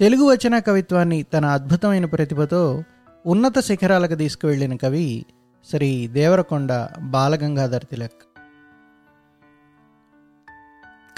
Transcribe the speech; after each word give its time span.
తెలుగు 0.00 0.24
వచన 0.24 0.58
కవిత్వాన్ని 0.58 1.22
తన 1.22 1.46
అద్భుతమైన 1.46 2.04
ప్రతిభతో 2.04 2.82
ఉన్నత 3.26 3.58
శిఖరాలకు 3.58 4.14
తీసుకువెళ్ళిన 4.14 4.76
కవి 4.76 5.26
శ్రీ 5.70 6.08
దేవరకొండ 6.08 6.88
బాలగంగాధర్ 7.00 7.84
తిలక్. 7.84 8.38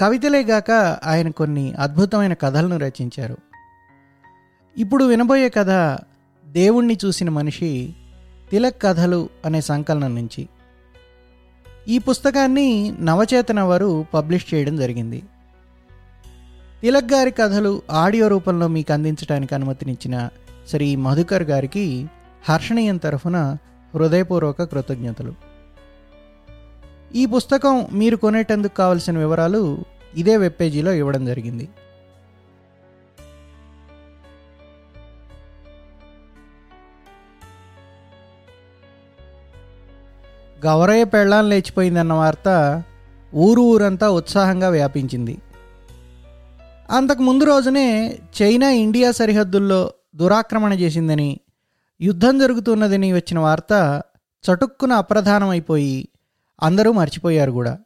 కవితలేగాక 0.01 0.71
ఆయన 1.05 1.31
కొన్ని 1.31 1.75
అద్భుతమైన 1.75 2.33
కథలను 2.33 2.79
రచించారు. 2.79 3.37
ఇప్పుడు 4.79 5.05
వినబోయే 5.05 5.49
కథ 5.49 5.99
దేవుణ్ణి 6.47 6.99
చూసిన 7.05 7.31
మనిషి 7.31 7.95
తిలక్ 8.51 8.83
కథలు 8.83 9.29
అనే 9.45 9.61
సంకలనం 9.61 10.15
నుంచి. 10.15 10.49
ఈ 11.89 11.99
పుస్తకాన్ని 11.99 12.97
నవచేతన 13.01 13.61
వారు 13.61 14.07
పబ్లిష్ 14.15 14.55
చేయడం 14.55 14.77
జరిగింది. 14.77 15.23
తిలక్ 16.83 17.13
గారి 17.13 17.31
కథలు 17.31 17.83
ఆడియో 17.91 18.29
రూపంలో 18.29 18.69
మీకు 18.69 18.93
అందించడానికి 18.93 19.55
అనుమతినిచ్చిన 19.55 20.29
శ్రీ 20.69 20.97
మధుకర్ 20.97 21.43
గారికి 21.43 22.07
హర్షణీయం 22.49 22.97
తరఫున 22.97 23.57
హృదయపూర్వక 23.95 24.63
కృతజ్ఞతలు. 24.63 25.35
ఈ 27.15 27.27
పుస్తకం 27.27 27.87
మీరు 27.93 28.17
కొనేటందుకు 28.17 28.77
కావలసిన 28.77 29.19
వివరాలు 29.19 29.85
ఇదే 30.15 30.37
వెబ్ 30.37 30.57
పేజీలో 30.61 30.93
ఇవ్వడం 30.93 31.27
జరిగింది. 31.27 31.69
గౌరయ్య 40.65 41.05
పెళ్ళాం 41.05 41.49
లేచిపోయిందన్న 41.49 42.13
వార్త 42.13 42.49
ఊరు 43.35 43.61
ఊరంతా 43.61 44.11
ఉత్సాహంగా 44.11 44.69
వ్యాపించింది. 44.69 45.39
అంతకు 46.91 47.23
ముందు 47.23 47.45
రోజునే 47.45 48.19
చైనా 48.43 48.71
ఇండియా 48.71 49.11
సరిహద్దుల్లో 49.11 49.95
దురాక్రమణ 50.15 50.73
చేసిందని 50.73 51.41
యుద్ధం 52.01 52.39
జరుగుతున్నదని 52.39 53.13
వచ్చిన 53.13 53.39
వార్త 53.39 54.03
చటుక్కున 54.45 54.93
అప్రధానమైపోయి 54.93 56.09
అందరూ 56.63 56.93
మర్చిపోయారు 56.93 57.51
కూడా. 57.51 57.79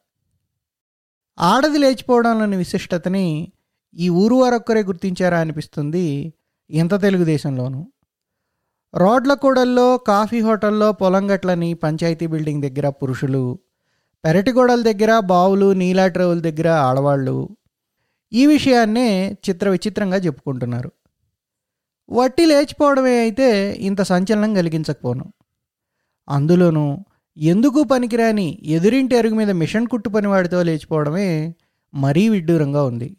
ఆడది 1.38 1.78
లేచిపోవడంలోని 1.78 2.56
విశిష్టతని 2.56 3.52
ఈ 3.94 4.08
ఊరు 4.08 4.34
వారొక్కరే 4.34 4.82
గుర్తించారా 4.82 5.38
అనిపిస్తుంది 5.38 6.34
ఇంత 6.70 7.02
తెలుగుదేశంలోనూ. 7.02 7.80
రోడ్ల 8.94 9.34
కూడల్లో 9.34 9.98
కాఫీ 9.98 10.40
హోటల్లో 10.40 10.92
పొలం 10.92 11.30
గట్లని 11.30 11.74
పంచాయతీ 11.74 12.26
బిల్డింగ్ 12.26 12.62
దగ్గర 12.62 12.88
పురుషులు 12.88 13.58
పెరటిగోడల 14.24 14.82
దగ్గర 14.82 15.18
బావులు 15.18 15.72
నీలాట్రవుల 15.72 16.40
దగ్గర 16.40 16.68
ఆడవాళ్ళు 16.68 17.36
ఈ 18.34 18.46
విషయాన్నే 18.46 19.38
చిత్ర 19.50 19.68
విచిత్రంగా 19.68 20.16
చెప్పుకుంటున్నారు. 20.16 20.92
వట్టి 22.10 22.44
లేచిపోవడమే 22.44 23.18
అయితే 23.18 23.72
ఇంత 23.72 24.02
సంచలనం 24.02 24.54
కలిగించకపోను. 24.54 25.32
అందులోనూ 26.28 26.98
ఎందుకు 27.36 27.82
పనికిరాని 27.82 28.58
ఎదురింటి 28.64 29.18
అరుగు 29.18 29.34
మీద 29.34 29.50
మిషన్ 29.50 29.86
కుట్టు 29.86 30.08
పనివాడితో 30.08 30.62
లేచిపోవడమే 30.62 31.54
మరీ 31.94 32.28
విడ్డూరంగా 32.28 32.84
ఉంది. 32.84 33.16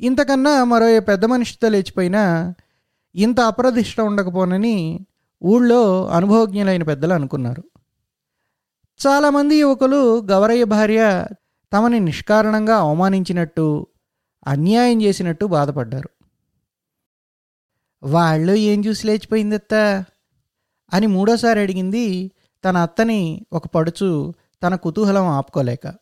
ఇంతకన్నా 0.00 0.64
మరో 0.64 0.88
ఏ 0.88 1.00
పెద్ద 1.00 1.24
మనిషితో 1.24 1.68
లేచిపోయినా 1.68 2.54
ఇంత 3.14 3.40
అప్రదిష్ట 3.40 4.00
ఉండకపోనని 4.00 5.06
ఊళ్ళో 5.42 6.06
అనుభవజ్ఞులైన 6.06 6.82
పెద్దలు 6.82 7.14
అనుకున్నారు. 7.14 7.64
చాలామంది 9.06 9.56
యువకులు 9.56 10.26
గవరయ్య 10.32 10.64
భార్య 10.64 11.26
తమని 11.72 12.00
నిష్కారణంగా 12.00 12.76
అవమానించినట్టు 12.76 13.86
అన్యాయం 14.46 15.02
చేసినట్టు 15.02 15.46
బాధపడ్డారు. 15.46 16.10
వాళ్ళు 18.02 18.52
ఏం 18.52 18.84
చూసి 18.84 19.06
లేచిపోయింది 19.06 19.54
అత్త 19.54 20.04
అని 20.92 21.06
మూడోసారి 21.06 21.60
అడిగింది 21.60 22.30
తన 22.64 22.76
అత్తని 22.76 23.46
ఒక 23.52 23.66
పడుచు 23.66 24.34
తన 24.62 24.74
కుతూహలం 24.74 25.26
ఆపుకోలేక. 25.26 25.94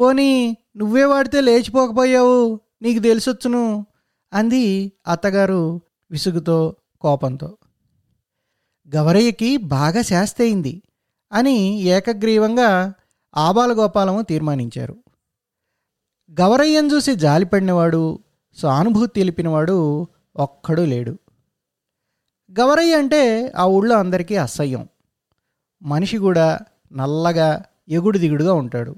పోనీ 0.00 0.56
నువ్వే 0.76 1.04
వాడితే 1.04 1.40
లేచిపోకపోయావు 1.40 2.60
నీకు 2.82 3.02
తెలిసొచ్చును? 3.02 3.86
అంది 4.32 4.92
అత్తగారు 5.08 5.80
విసుగుతో 6.10 6.76
కోపంతో. 7.00 7.56
గవరయ్యకి 8.96 9.56
బాగా 9.56 10.02
శాస్తయింది 10.02 10.82
అని 11.32 11.80
ఏకగ్రీవంగా 11.80 12.94
ఆబాలగోపాలము 13.36 14.22
తీర్మానించారు. 14.22 14.96
గవరయ్యను 16.32 16.86
చూసి 16.86 17.14
జాలిపడినవాడు 17.14 18.18
సానుభూతి 18.56 19.12
తెలిపినవాడు 19.16 20.06
ఒక్కడూ 20.36 20.84
లేడు. 20.84 21.18
గవరయ్య 22.60 22.98
అంటే 22.98 23.52
ఆ 23.56 23.64
ఊళ్ళో 23.64 23.96
అందరికీ 23.96 24.36
అసహ్యం. 24.36 24.88
మనిషి 25.82 26.18
కూడా 26.18 26.58
నల్లగా 26.92 27.62
ఎగుడు 27.88 28.18
దిగుడుగా 28.18 28.54
ఉంటాడు. 28.54 28.96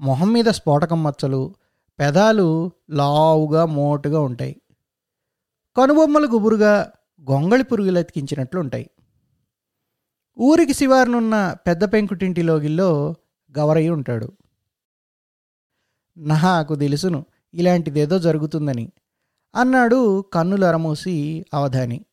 మొహం 0.00 0.32
మీద 0.32 0.44
స్ఫోటకం 0.44 1.02
మచ్చలు 1.02 1.54
పెదాలు 1.98 2.70
లావుగా 2.90 3.64
మోటుగా 3.64 4.20
ఉంటాయి. 4.20 4.60
కనుబొమ్మలు 5.76 6.26
గుబురుగా 6.26 6.92
గొంగళి 7.30 7.64
పురుగులు 7.64 7.98
అతికించినట్లు 7.98 8.60
ఉంటాయి. 8.60 8.90
ఊరికి 10.40 10.74
శివారునున్న 10.74 11.56
పెద్ద 11.66 11.92
పెంకుటింటి 11.92 12.42
లోగిల్లో 12.42 13.14
గవరయ్య 13.58 13.90
ఉంటాడు. 13.90 14.32
నాకు 16.18 16.74
తెలుసును 16.74 17.26
ఇలాంటిదేదో 17.54 18.18
జరుగుతుందని. 18.18 18.92
అన్నాడు 19.54 20.22
కన్నులరమూసి 20.22 21.44
అవధాని. 21.54 22.04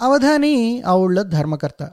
అవధాని 0.00 0.82
ఆ 0.82 0.94
ఊళ్ళో 0.94 1.22
ధర్మకర్త. 1.22 1.92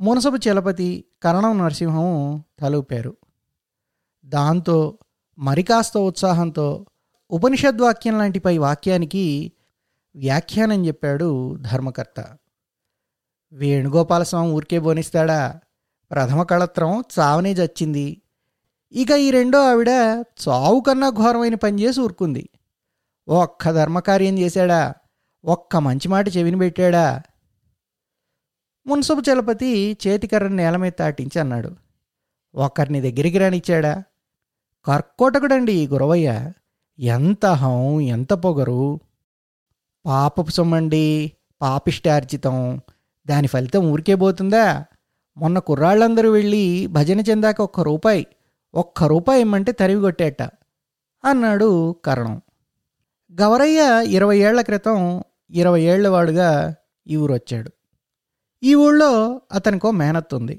మునసపు 0.00 0.48
చలపతి 0.48 1.04
కరణం 1.22 1.58
నరసింహం 1.58 2.44
తలూపారు. 2.60 3.16
దాంతో 4.24 4.98
మరి 5.38 5.62
కాస్త 5.62 5.98
ఉత్సాహంతో 5.98 6.86
ఉపనిషద్వాక్యం 7.30 8.18
లాంటి 8.18 8.38
పై 8.38 8.58
వాక్యానికి 8.58 9.52
వ్యాఖ్యానం 10.16 10.86
చెప్పాడు 10.86 11.56
ధర్మకర్త. 11.56 12.38
వేణుగోపాలస్వామి 13.52 14.52
ఊరికే 14.52 14.78
బోనిస్తాడా? 14.78 15.60
ప్రథమ 16.10 16.42
కళత్రం 16.42 17.04
చావనే 17.18 17.52
చచ్చింది 17.52 18.21
ఇక 18.94 19.10
ఈ 19.10 19.30
రెండో 19.30 19.70
ఆవిడ 19.70 19.88
చావు 20.48 20.80
కన్నా 20.80 21.10
ఘోరమైన 21.10 21.54
పని 21.54 21.82
చేసి 21.82 22.00
ఊరుకుంది. 22.00 22.48
ఒక్క 23.28 23.70
ధర్మకార్యం 23.72 24.38
చేశాడా? 24.38 24.94
ఒక్క 25.44 25.76
మంచి 25.76 26.08
మాట 26.08 26.36
చెవిని 26.36 26.58
పెట్టాడా? 26.58 27.22
మున్సపు 28.86 29.22
చలపతి 29.30 29.96
చేతికర్రని 30.06 30.56
నేల 30.56 30.76
మీద 30.76 30.92
తాటించి 30.98 31.40
అన్నాడు. 31.40 31.70
ఒకరిని 32.54 33.00
దగ్గరికి 33.00 33.38
రానిచ్చాడా? 33.38 34.02
కర్కోటకుడండి 34.84 35.72
ఈ 35.72 35.86
గురవయ్య. 35.86 36.52
ఎంత 36.98 37.46
హం 37.46 38.00
ఎంత 38.00 38.32
పొగరు. 38.32 39.00
పాపపు 40.06 40.50
సొమ్మండి 40.50 41.32
పాపిష్టార్జితం. 41.62 42.80
దాని 43.26 43.48
ఫలితం 43.48 43.84
ఊరికే 43.84 44.14
పోతుందా? 44.14 44.84
మొన్న 45.36 45.58
కుర్రాళ్ళందరూ 45.58 46.32
వెళ్ళి 46.32 46.86
భజన 46.86 47.20
చెందాక 47.20 47.60
ఒక్క 47.60 47.80
రూపాయి. 47.80 48.26
ఒక్క 48.74 49.04
రూపాయి 49.04 49.40
ఇమ్మంటే 49.40 49.72
తరివి 49.72 50.00
కొట్టేట 50.00 50.42
అన్నాడు 51.24 51.96
కరణం. 52.04 52.42
గవరయ్య 53.40 53.80
ఇరవై 54.06 54.38
ఏళ్ళ 54.38 54.60
క్రితం 54.60 55.22
ఇరవై 55.50 55.80
ఏళ్ళవాడుగా 55.82 56.76
ఈ 57.06 57.16
ఊరు 57.16 57.32
వచ్చాడు 57.32 57.70
ఈ 58.62 58.74
ఊళ్ళో 58.74 59.40
అతనికో 59.52 59.90
మేనత్ 59.90 60.34
ఉంది 60.34 60.56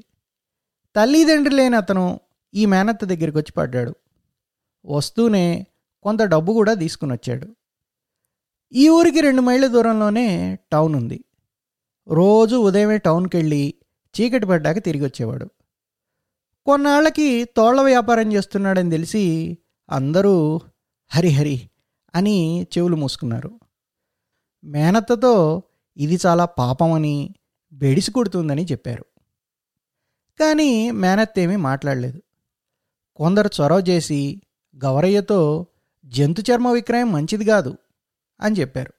తల్లిదండ్రి 0.95 1.55
లేని 1.55 1.75
అతను 1.75 2.19
ఈ 2.53 2.65
మేనత్త 2.65 3.05
దగ్గరికి 3.05 3.37
వచ్చి 3.37 3.51
పడ్డాడు. 3.51 3.93
వస్తూనే 4.85 5.67
కొంత 6.03 6.21
డబ్బు 6.23 6.53
కూడా 6.53 6.73
తీసుకుని 6.73 7.13
వచ్చాడు 7.13 7.47
ఈ 8.71 8.89
ఊరికి 8.89 9.21
రెండు 9.21 9.41
మైళ్ళ 9.41 9.67
దూరంలోనే 9.67 10.57
టౌన్ 10.71 10.95
ఉంది 10.95 11.25
రోజు 12.07 12.55
ఉదయమే 12.55 12.97
టౌన్కి 12.97 13.37
వెళ్ళి 13.37 13.73
చీకటి 14.15 14.45
పడ్డాక 14.45 14.77
తిరిగి 14.77 15.05
వచ్చేవాడు 15.05 15.47
కొన్నాళ్ళకి 16.65 17.45
తోళ్ళ 17.45 17.81
వ్యాపారం 17.81 18.33
చేస్తున్నాడని 18.33 18.89
తెలిసి 18.91 19.57
అందరూ 19.89 20.59
హరిహరి 21.09 21.69
అని 22.15 22.67
చెవులు 22.77 22.95
మూసుకున్నారు. 22.95 23.59
మేనత్తతో 24.63 25.63
ఇది 25.97 26.19
చాలా 26.25 26.45
పాపమని 26.45 27.35
బెడిసి 27.73 28.11
కొడుతుందని 28.11 28.65
చెప్పారు. 28.65 29.05
కానీ 30.39 30.91
మేనత్తేమీ 30.91 31.55
మాట్లాడలేదు. 31.55 32.21
కొందరు 33.15 33.49
చొరవ 33.61 33.79
చేసి 33.79 34.41
గవరయ్యతో 34.85 35.67
జంతు 36.05 36.41
చర్మ 36.41 36.71
విక్రయం 36.71 37.11
మంచిది 37.11 37.45
కాదు 37.45 37.77
అని 38.41 38.55
చెప్పారు. 38.55 38.93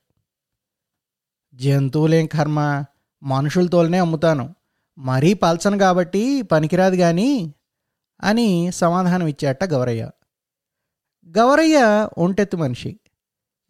జంతువులేం 1.54 2.26
కర్మ? 2.26 2.84
మనుషులతోనే 3.22 3.98
అమ్ముతాను. 3.98 4.54
మరీ 4.98 5.34
పల్చను 5.34 5.78
కాబట్టి 5.78 6.42
పనికిరాదు 6.42 6.96
కానీ 6.96 7.54
అని 8.22 8.70
సమాధానం 8.72 9.26
ఇచ్చాట 9.26 9.64
గౌరయ్య 9.64 10.10
గవరయ్య 11.38 12.08
ఒంటెత్తు 12.18 12.56
మనిషి. 12.56 13.00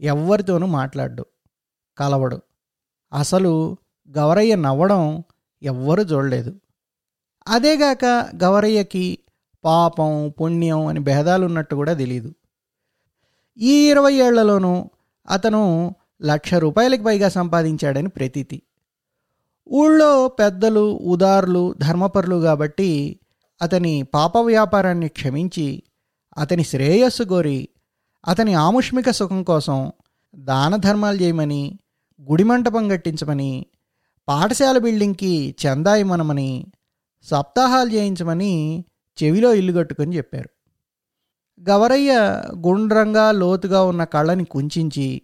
ఎవ్వరితోనూ 0.00 0.66
మాట్లాడు 0.66 1.26
కలవడు. 1.98 2.40
అసలు 3.12 3.76
గౌరయ్య 4.10 4.56
నవ్వడం 4.56 5.24
ఎవ్వరూ 5.62 6.02
చూడలేదు. 6.02 6.60
అదేగాక 7.48 8.04
గౌరయ్యకి 8.36 9.18
పాపం 9.64 10.32
పుణ్యం 10.40 10.86
అని 10.86 11.00
భేదాలు 11.00 11.46
ఉన్నట్టు 11.46 11.74
కూడా 11.74 11.92
తెలియదు 11.92 12.34
ఈ 13.58 13.90
ఇరవై 13.90 14.14
ఏళ్ళలోనూ 14.14 14.90
అతను 15.30 15.94
లక్ష 16.22 16.54
రూపాయలకి 16.54 17.04
పైగా 17.04 17.28
సంపాదించాడని 17.28 18.08
ప్రతీతి. 18.08 18.62
ఊళ్ళో 19.72 20.28
పెద్దలు 20.28 21.00
ఉదారులు 21.02 21.75
ధర్మపరులు 21.78 22.37
కాబట్టి 22.37 23.20
అతని 23.62 24.02
పాప 24.02 24.38
వ్యాపారాన్ని 24.38 25.08
క్షమించి 25.08 25.82
అతని 26.38 26.64
శ్రేయస్సు 26.64 27.22
కోరి 27.22 27.69
అతని 28.26 28.55
ఆముష్మిక 28.55 29.11
సుఖం 29.11 29.43
కోసం 29.43 29.93
దాన 30.34 30.76
ధర్మాలు 30.76 31.22
చేయమని 31.22 31.78
గుడి 32.20 32.44
మంటపం 32.44 32.88
కట్టించమని 32.88 33.66
పాఠశాల 34.28 34.78
బిల్డింగ్కి 34.78 35.56
చందా 35.62 35.94
ఇమ్మనమని 35.94 36.67
సప్తాహాలు 37.22 37.90
చేయించమని 37.90 38.84
చెవిలో 39.22 39.55
ఇల్లు 39.55 39.72
కట్టుకొని 39.72 40.17
చెప్పారు. 40.17 40.50
గవరయ్య 41.70 42.43
గుండ్రంగా 42.56 43.32
లోతుగా 43.32 43.82
ఉన్న 43.82 44.05
కళ్ళని 44.05 44.44
కుంచించి 44.44 45.22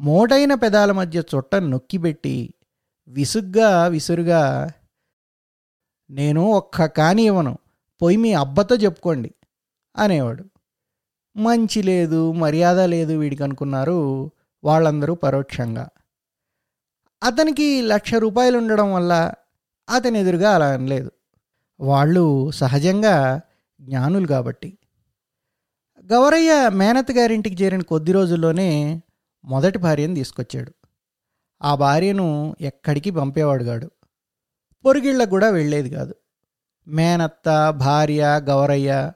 మోటైన 0.00 0.54
పెదాల 0.54 0.92
మధ్య 0.92 1.22
చుట్ట 1.34 1.56
నొక్కిపెట్టి 1.56 2.54
విసుగ్గా 3.08 3.86
విసురుగా 3.86 4.72
నేను 6.10 6.42
ఒక్క 6.42 6.86
కాని 6.86 7.22
ఇవ్వను. 7.22 7.58
పోయి 8.02 8.16
మీ 8.16 8.32
అబ్బతో 8.32 8.76
చెప్పుకోండి 8.76 9.34
అనేవాడు. 9.96 10.44
మంచి 11.36 11.82
లేదు 11.82 12.32
మర్యాద 12.32 12.80
లేదు 12.80 13.12
వీడికి 13.12 13.42
అనుకున్నారు 13.42 14.30
వాళ్ళందరూ 14.64 15.14
పరోక్షంగా. 15.14 15.88
అతనికి 17.22 17.82
లక్ష 17.82 18.14
రూపాయలు 18.14 18.58
ఉండడం 18.58 18.94
వల్ల 18.94 19.32
అతని 19.94 20.18
ఎదురుగా 20.18 20.54
అలా 20.54 20.72
అనలేదు. 20.72 21.10
వాళ్ళు 21.80 22.50
సహజంగా 22.50 23.40
జ్ఞానులు 23.80 24.26
కాబట్టి. 24.26 24.78
గౌరయ్య 26.00 26.68
మేనత్ 26.68 27.12
గారింటికి 27.12 27.64
చేరిన 27.64 27.82
కొద్ది 27.82 28.12
రోజుల్లోనే 28.12 29.02
మొదటి 29.44 29.78
భార్యను 29.78 30.14
తీసుకొచ్చాడు. 30.14 30.85
ఆ 31.62 31.74
భార్యను 31.74 32.56
ఎక్కడికి 32.60 33.10
పంపేవాడు 33.10 33.64
కాడు? 33.64 33.90
పొరుగిళ్ళకు 34.84 35.30
కూడా 35.30 35.50
వెళ్ళేది 35.50 35.90
కాదు. 35.90 36.14
మేనత్త 36.88 37.70
భార్య 37.70 38.40
గౌరయ్య 38.44 39.12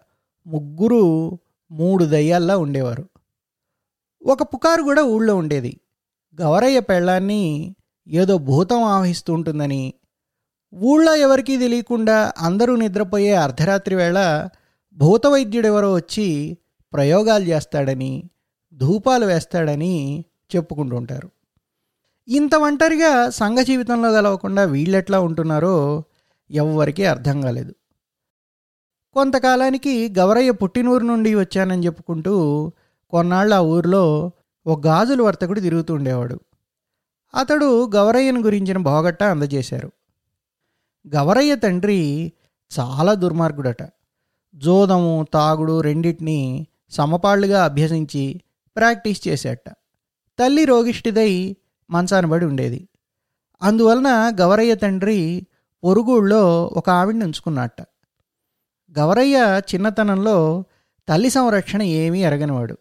ముగ్గురు 0.46 1.38
మూడు 1.70 2.04
దయ్యాల్లా 2.04 2.56
ఉండేవారు. 2.56 3.08
ఒక 4.26 4.42
పుకారు 4.42 4.82
కూడా 4.82 5.02
ఊళ్ళో 5.02 5.36
ఉండేది. 5.36 5.80
గౌరయ్య 6.40 6.80
పెళ్ళాన్ని 6.80 7.76
ఏదో 8.08 8.38
భూతం 8.38 8.82
ఆవహిస్తూ 8.82 9.32
ఉంటుందని 9.32 9.94
ఊళ్ళో 10.74 11.16
ఎవరికీ 11.16 11.56
తెలియకుండా 11.56 12.32
అందరూ 12.38 12.76
నిద్రపోయే 12.76 13.34
అర్ధరాత్రి 13.34 13.94
వేళ 13.94 14.48
భూత 14.92 15.26
వైద్యుడెవరో 15.26 15.92
వచ్చి 15.92 16.58
ప్రయోగాలు 16.92 17.44
చేస్తాడని 17.44 18.30
ధూపాలు 18.72 19.26
వేస్తాడని 19.26 20.24
చెప్పుకుంటుంటారు. 20.56 21.30
ఇంత 22.30 22.54
ఒంటరిగా 22.54 23.30
సంఘ 23.30 23.58
జీవితంలో 23.58 24.08
గలవకుండా 24.08 24.64
వీళ్ళెట్లా 24.64 25.20
ఉంటున్నారో 25.20 26.04
ఎవ్వరికీ 26.50 27.04
అర్థం 27.04 27.40
కాలేదు. 27.40 27.74
కొంతకాలానికి 29.12 30.14
గవరయ్య 30.18 30.50
పుట్టినూరు 30.50 31.04
నుండి 31.04 31.34
వచ్చానని 31.34 31.86
చెప్పుకుంటూ 31.86 32.72
కొన్నాళ్ళు 33.10 33.54
ఆ 33.54 33.58
ఊరిలో 33.58 34.30
ఒక 34.66 34.86
గాజుల 34.86 35.22
వర్తకుడు 35.22 35.60
తిరుగుతూ 35.60 35.94
ఉండేవాడు. 35.94 36.40
అతడు 37.34 37.90
గవరయ్యను 37.96 38.42
గురించిన 38.42 38.78
బోగట్ట 38.78 39.22
అందజేశారు. 39.22 39.92
గవరయ్య 41.16 41.56
తండ్రి 41.56 42.32
చాలా 42.80 43.14
దుర్మార్గుడట. 43.14 43.82
జోదము 44.54 45.26
తాగుడు 45.34 45.80
రెండింటినీ 45.80 46.66
సమపాళ్ళుగా 46.90 47.64
అభ్యసించి 47.64 48.40
ప్రాక్టీస్ 48.76 49.28
చేసేట. 49.28 49.70
తల్లి 50.38 50.64
రోగిష్టిదై 50.64 51.56
మంచానబడి 51.90 52.44
ఉండేది. 52.44 52.88
అందువలన 53.62 54.36
గవరయ్య 54.40 54.74
తండ్రి 54.74 55.46
పొరుగుళ్ళో 55.84 56.64
ఒక 56.64 56.90
ఆవిడ్ని 56.90 57.24
ఉంచుకున్నట్ట 57.24 57.82
గవరయ్య 58.98 59.62
చిన్నతనంలో 59.74 60.64
తల్లి 61.08 61.30
సంరక్షణ 61.30 61.82
ఏమీ 61.82 62.24
ఎరగనివాడు 62.24 62.78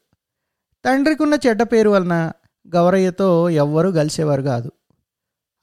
తండ్రికున్న 0.86 1.38
చెడ్డ 1.48 1.64
పేరు 1.64 1.90
వలన 1.90 2.32
గవరయ్యతో 2.76 3.50
ఎవ్వరూ 3.50 3.92
కలిసేవారు 3.92 4.42
కాదు. 4.42 4.72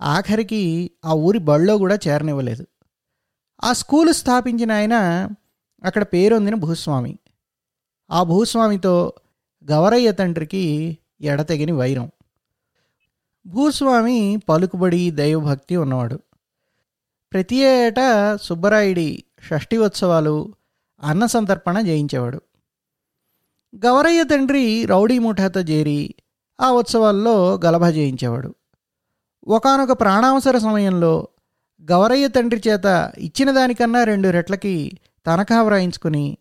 ఆఖరికి 0.00 0.90
ఆ 1.04 1.12
ఊరి 1.12 1.38
బళ్ళో 1.38 1.78
కూడా 1.78 1.98
చేరనివ్వలేదు. 2.08 2.66
ఆ 3.64 3.72
స్కూలు 3.72 4.12
స్థాపించిన 4.12 4.72
ఆయన 4.72 4.94
అక్కడ 5.84 6.02
పేరొందిన 6.02 6.54
భూస్వామి. 6.54 7.18
ఆ 8.10 8.22
భూస్వామితో 8.22 9.12
గవరయ్య 9.70 10.12
తండ్రికి 10.12 10.98
ఎడతెగిని 11.20 11.72
వైరం. 11.72 12.10
భూస్వామి 13.46 14.36
పలుకుబడి 14.48 15.10
దైవభక్తి 15.10 15.76
ఉన్నవాడు. 15.76 16.20
ప్రతి 17.32 17.56
ఏటా 17.56 18.36
సుబ్బరాయుడి 18.42 19.24
షష్ఠి 19.48 19.76
ఉత్సవాలు 19.76 20.54
అన్న 21.02 21.26
సంతర్పణ 21.26 21.78
చేయించేవాడు 21.86 22.40
గవరయ్య 23.86 24.24
తండ్రి 24.24 24.84
రౌడీ 24.84 25.18
ముఠాతో 25.18 25.60
చేరి 25.60 26.14
ఆ 26.60 26.70
ఉత్సవాల్లో 26.70 27.54
గలభ 27.66 27.84
చేయించేవాడు 27.84 28.54
ఒకనొక 29.46 29.92
ప్రాణావసర 29.92 30.58
సమయంలో 30.58 31.28
గవరయ్య 31.90 32.28
తండ్రి 32.28 32.62
చేత 32.68 33.12
ఇచ్చిన 33.18 33.50
దానికన్నా 33.50 34.04
రెండు 34.04 34.28
రెట్లకి 34.28 34.98
తనఖా 35.26 35.62
వ్రాయించుకుని 35.62 36.38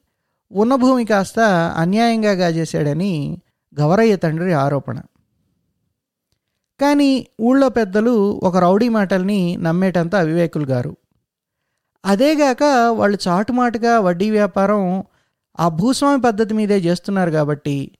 ఉన్న 0.51 0.75
భూమి 0.75 1.05
కాస్త 1.05 1.39
అన్యాయంగా 1.77 2.31
గాజేశాడని 2.31 3.41
గవరయ్య 3.81 4.15
తండ్రి 4.15 4.53
ఆరోపణ. 4.53 4.99
కానీ 6.81 7.27
ఊళ్ళో 7.41 7.69
పెద్దలు 7.69 8.39
ఒక 8.43 8.57
రౌడీ 8.57 8.89
మాటల్ని 8.89 9.57
నమ్మేటంత 9.57 10.15
అవివేకులు 10.15 10.65
గారు. 10.65 10.97
అదేగాక 12.05 12.63
వాళ్ళు 12.91 13.17
చాటుమాటుగా 13.27 13.99
వడ్డీ 13.99 14.29
వ్యాపారం 14.29 15.03
ఆ 15.59 15.67
భూస్వామి 15.69 16.21
పద్ధతి 16.21 16.53
మీదే 16.53 16.77
చేస్తున్నారు 16.77 17.31
కాబట్టి 17.31 17.91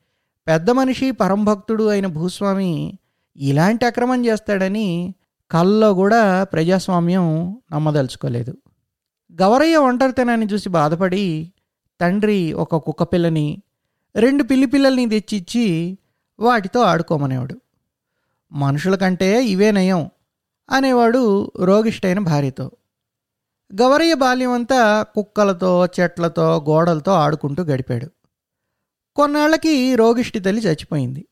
పెద్ద 0.47 0.69
మనిషి 0.69 1.11
పరంభక్తుడు 1.11 1.83
అయిన 1.83 2.05
భూస్వామి 2.07 2.99
ఇలాంటి 3.37 3.85
అక్రమం 3.85 4.25
చేస్తాడని 4.25 5.15
కల్లో 5.51 5.93
కూడా 5.93 6.43
ప్రజాస్వామ్యం 6.43 7.57
నమ్మదలుచుకోలేదు. 7.73 8.57
గవరయ్య 9.41 9.75
ఒంటరితనాన్ని 9.75 10.45
చూసి 10.45 10.69
బాధపడి 10.69 11.53
తండ్రి 12.01 12.53
ఒక 12.53 12.75
కుక్క 12.75 13.03
పిల్లని 13.03 13.61
రెండు 14.15 14.43
పిల్లి 14.43 14.67
పిల్లల్ని 14.67 15.09
తెచ్చిచ్చి 15.09 15.97
వాటితో 16.39 16.81
ఆడుకోమనేవాడు. 16.81 17.61
మనుషుల 18.55 18.95
కంటే 18.95 19.45
ఇవే 19.45 19.71
నయం 19.71 20.09
అనేవాడు 20.69 21.51
రోగిష్టైన 21.63 22.19
భార్యతో. 22.19 22.71
గవరయ్య 23.81 24.13
బాల్యం 24.13 24.51
అంతా 24.51 25.03
కుక్కలతో 25.03 25.85
చెట్లతో 25.85 26.57
గోడలతో 26.57 27.11
ఆడుకుంటూ 27.11 27.63
గడిపాడు. 27.63 28.07
కొన్నాళ్ళకి 29.15 29.95
రోగిష్టి 29.95 30.39
తల్లి 30.39 30.61
చచ్చిపోయింది. 30.61 31.27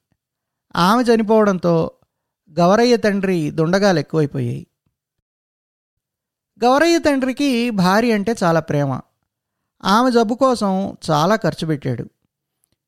ఆమె 0.75 1.03
చనిపోవడంతో 1.03 1.91
గవరయ్య 2.59 2.97
తండ్రి 2.97 3.51
దుండగాలు 3.51 3.99
ఎక్కువైపోయాయి. 3.99 4.67
గవరయ్య 6.65 6.99
తండ్రికి 6.99 7.69
భార్య 7.69 8.13
అంటే 8.13 8.35
చాలా 8.43 8.59
ప్రేమ. 8.59 8.99
ఆమె 9.85 10.11
జబ్బు 10.11 10.35
కోసం 10.35 10.97
చాలా 11.11 11.35
ఖర్చు 11.35 11.67
పెట్టాడు. 11.67 12.09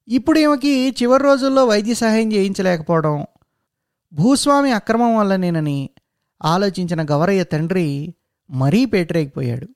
ఇప్పుడు 0.08 0.40
ఈమెకి 0.40 0.96
చివరి 1.04 1.24
రోజుల్లో 1.24 1.66
వైద్య 1.66 1.94
సహాయం 1.94 2.34
చేయించలేకపోవడం 2.34 3.26
భూస్వామి 4.16 4.72
అక్రమం 4.72 5.16
వల్ల 5.16 5.36
నేనని 5.36 5.90
ఆలోచించిన 6.46 7.06
గవరయ్య 7.12 7.44
తండ్రి 7.44 8.16
మరీ 8.50 8.86
పేటరేగిపోయాడు. 8.86 9.68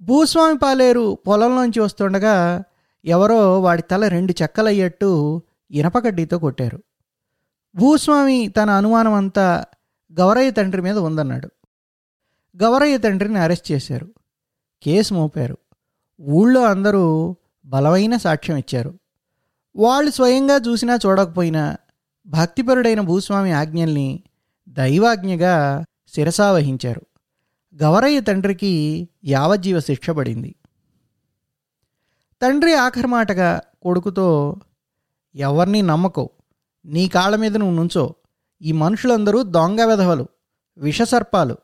భూస్వామి 0.00 0.58
పాలేరు 0.58 1.18
పొలంలోంచి 1.26 1.80
వస్తుండగా 1.80 2.62
ఎవరో 3.04 3.60
వాడి 3.60 3.82
తల 3.82 4.08
రెండు 4.08 4.34
చెక్కలయ్యట్టు 4.42 5.42
ఇనపకడ్డీతో 5.70 6.38
కొట్టారు. 6.38 6.82
భూస్వామి 7.74 8.48
తన 8.48 8.70
అనుమానం 8.70 9.12
అంతా 9.12 9.64
గవరయ్య 10.20 10.50
తండ్రి 10.50 10.82
మీద 10.82 10.98
ఉందన్నాడు. 10.98 11.48
గవరయ్య 12.62 12.98
తండ్రిని 12.98 13.38
అరెస్ట్ 13.38 13.72
చేశారు. 13.72 14.08
కేసు 14.82 15.14
మోపారు. 15.14 15.58
ఊళ్ళో 16.20 16.64
అందరూ 16.64 17.36
బలమైన 17.64 18.16
సాక్ష్యం 18.16 18.56
ఇచ్చారు. 18.56 18.98
వాళ్ళు 19.76 20.10
స్వయంగా 20.10 20.56
చూసినా 20.56 20.98
చూడకపోయినా 21.06 21.76
భక్తిపరుడైన 22.28 23.00
భూస్వామి 23.00 23.52
ఆజ్ఞల్ని 23.52 24.22
దైవాజ్ఞగా 24.68 25.84
శిరసావహించారు 26.14 27.02
గవరయ్య 27.82 28.20
తండ్రికి 28.20 29.08
యావజ్జీవ 29.24 29.80
శిక్ష 29.80 30.10
పడింది. 30.10 30.54
తండ్రి 32.42 32.74
ఆఖరి 32.74 33.06
మాటగా 33.06 33.60
కొడుకుతో 33.82 34.56
ఎవరిని 35.34 35.82
నమ్మకో. 35.82 36.30
నీ 36.84 37.08
కాళ్ళ 37.08 37.36
మీద 37.36 37.56
నువ్వు 37.56 37.76
నుంచో. 37.76 38.14
ఈ 38.62 38.72
మనుషులందరూ 38.72 39.42
దొంగ 39.42 39.84
వెధవలు 39.84 40.28
విషసర్పాలు 40.78 41.56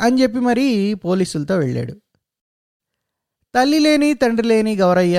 అని 0.00 0.22
చెప్పి 0.22 0.38
మరీ 0.38 0.94
పోలీసులతో 0.94 1.58
వెళ్ళాడు. 1.58 1.92
తల్లి 3.54 3.78
లేని 3.78 4.14
తండ్రి 4.14 4.48
లేని 4.48 4.76
గౌరయ్య 4.76 5.18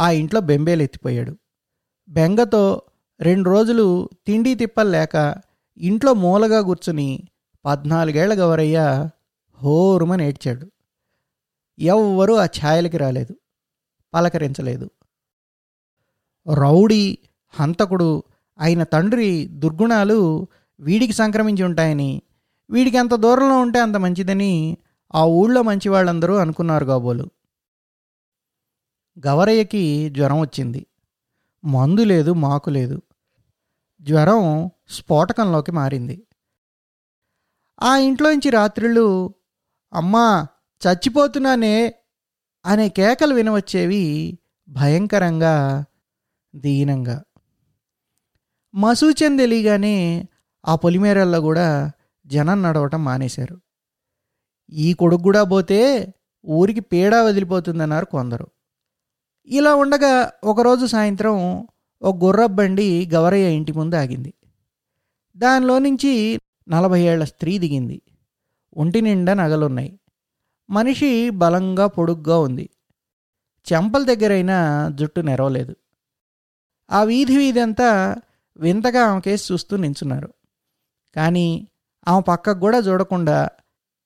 ఆ 0.00 0.10
ఇంట్లో 0.10 0.40
బెంబేలెత్తిపోయాడు. 0.40 1.38
బెంగతో 2.08 2.82
రెండు 3.20 3.50
రోజులు 3.50 4.08
తిండి 4.26 4.54
తిప్పలు 4.54 4.90
లేక 4.90 5.16
ఇంట్లో 5.80 6.12
మూలగా 6.14 6.60
కూర్చుని 6.60 7.28
పద్నాలుగేళ్ళ 7.64 8.32
గౌరయ్య 8.34 8.78
హోరుమని 9.60 10.24
ఏడ్చాడు 10.28 10.66
ఎవ్వరూ 11.78 12.34
ఆ 12.34 12.44
ఛాయలకి 12.44 12.98
రాలేదు 12.98 13.34
పలకరించలేదు. 14.14 14.90
రౌడీ 16.46 17.18
హంతకుడు 17.54 18.24
అయిన 18.58 18.82
తండ్రి 18.82 19.46
దుర్గుణాలు 19.46 20.48
వీడికి 20.80 21.12
సంక్రమించి 21.12 21.62
ఉంటాయని 21.62 22.22
వీడికి 22.70 22.96
ఎంత 22.96 23.14
దూరంలో 23.14 23.60
ఉంటే 23.60 23.78
అంత 23.78 23.96
మంచిదని 23.96 24.52
ఆ 25.14 25.24
ఊళ్ళో 25.24 25.62
మంచి 25.62 25.88
వాళ్ళందరూ 25.88 26.34
అనుకున్నారు 26.36 26.84
కాబోలు 26.84 27.26
గవరయ్యకి 29.26 30.08
జ్వరం 30.08 30.40
వచ్చింది. 30.40 30.86
మందు 31.64 32.02
లేదు 32.02 32.32
మాకు 32.32 32.70
లేదు. 32.70 32.96
జ్వరం 34.00 34.70
స్ఫోటకంలోకి 34.88 35.72
మారింది. 35.72 36.26
ఆ 37.82 37.96
ఇంట్లోంచి 37.96 38.50
రాత్రులు 38.50 39.34
అమ్మా 39.92 40.46
చచ్చిపోతున్నానే 40.82 41.94
అనే 42.66 42.88
కేకలు 42.88 43.34
వినవచ్చేవి 43.34 44.38
భయంకరంగా 44.68 45.84
దీనంగా. 46.54 47.22
మసూచన 48.74 49.36
తెలియగానే 49.36 50.28
ఆ 50.64 50.74
పొలిమేరల్లో 50.74 51.40
కూడా 51.40 51.90
జనం 52.26 52.62
నడవటం 52.62 53.04
మానేశారు. 53.04 53.60
ఈ 54.72 54.92
కొడుకు 54.92 55.22
కూడా 55.22 55.44
పోతే 55.44 56.14
ఊరికి 56.48 56.80
పీడ 56.80 57.14
వదిలిపోతుందన్నారు 57.14 58.04
కొందరు. 58.04 58.46
ఇలా 59.46 59.74
ఉండగా 59.74 60.32
ఒకరోజు 60.44 60.86
సాయంత్రం 60.86 61.66
ఒక 62.02 62.24
గుర్రపు 62.24 62.52
బండి 62.52 63.10
గవరయ్య 63.14 63.54
ఇంటి 63.54 63.72
ముందు 63.72 63.96
ఆగింది. 63.96 64.34
దానిలో 65.36 65.78
నుంచి 65.78 66.40
నలభై 66.68 67.00
ఏళ్ళ 67.00 67.24
స్త్రీ 67.24 67.58
దిగింది. 67.58 68.02
ఒంటి 68.76 69.00
నిండా 69.00 69.34
నగలున్నాయి. 69.34 69.98
మనిషి 70.70 71.30
బలంగా 71.30 71.86
పొడుగ్గా 71.86 72.38
ఉంది. 72.38 72.70
చెంపల 73.72 74.04
దగ్గరైనా 74.04 74.88
జుట్టు 74.94 75.20
నెరవలేదు. 75.20 75.76
ఆ 76.90 77.02
వీధి 77.02 77.36
వీధి 77.36 77.60
అంతా 77.60 78.16
వింతగా 78.56 79.02
ఆమె 79.02 79.20
కేసు 79.20 79.52
చూస్తూ 79.52 79.76
నించున్నారు. 79.76 80.34
కానీ 81.16 81.68
ఆమె 82.08 82.22
పక్కకు 82.28 82.58
కూడా 82.58 82.78
చూడకుండా 82.78 83.48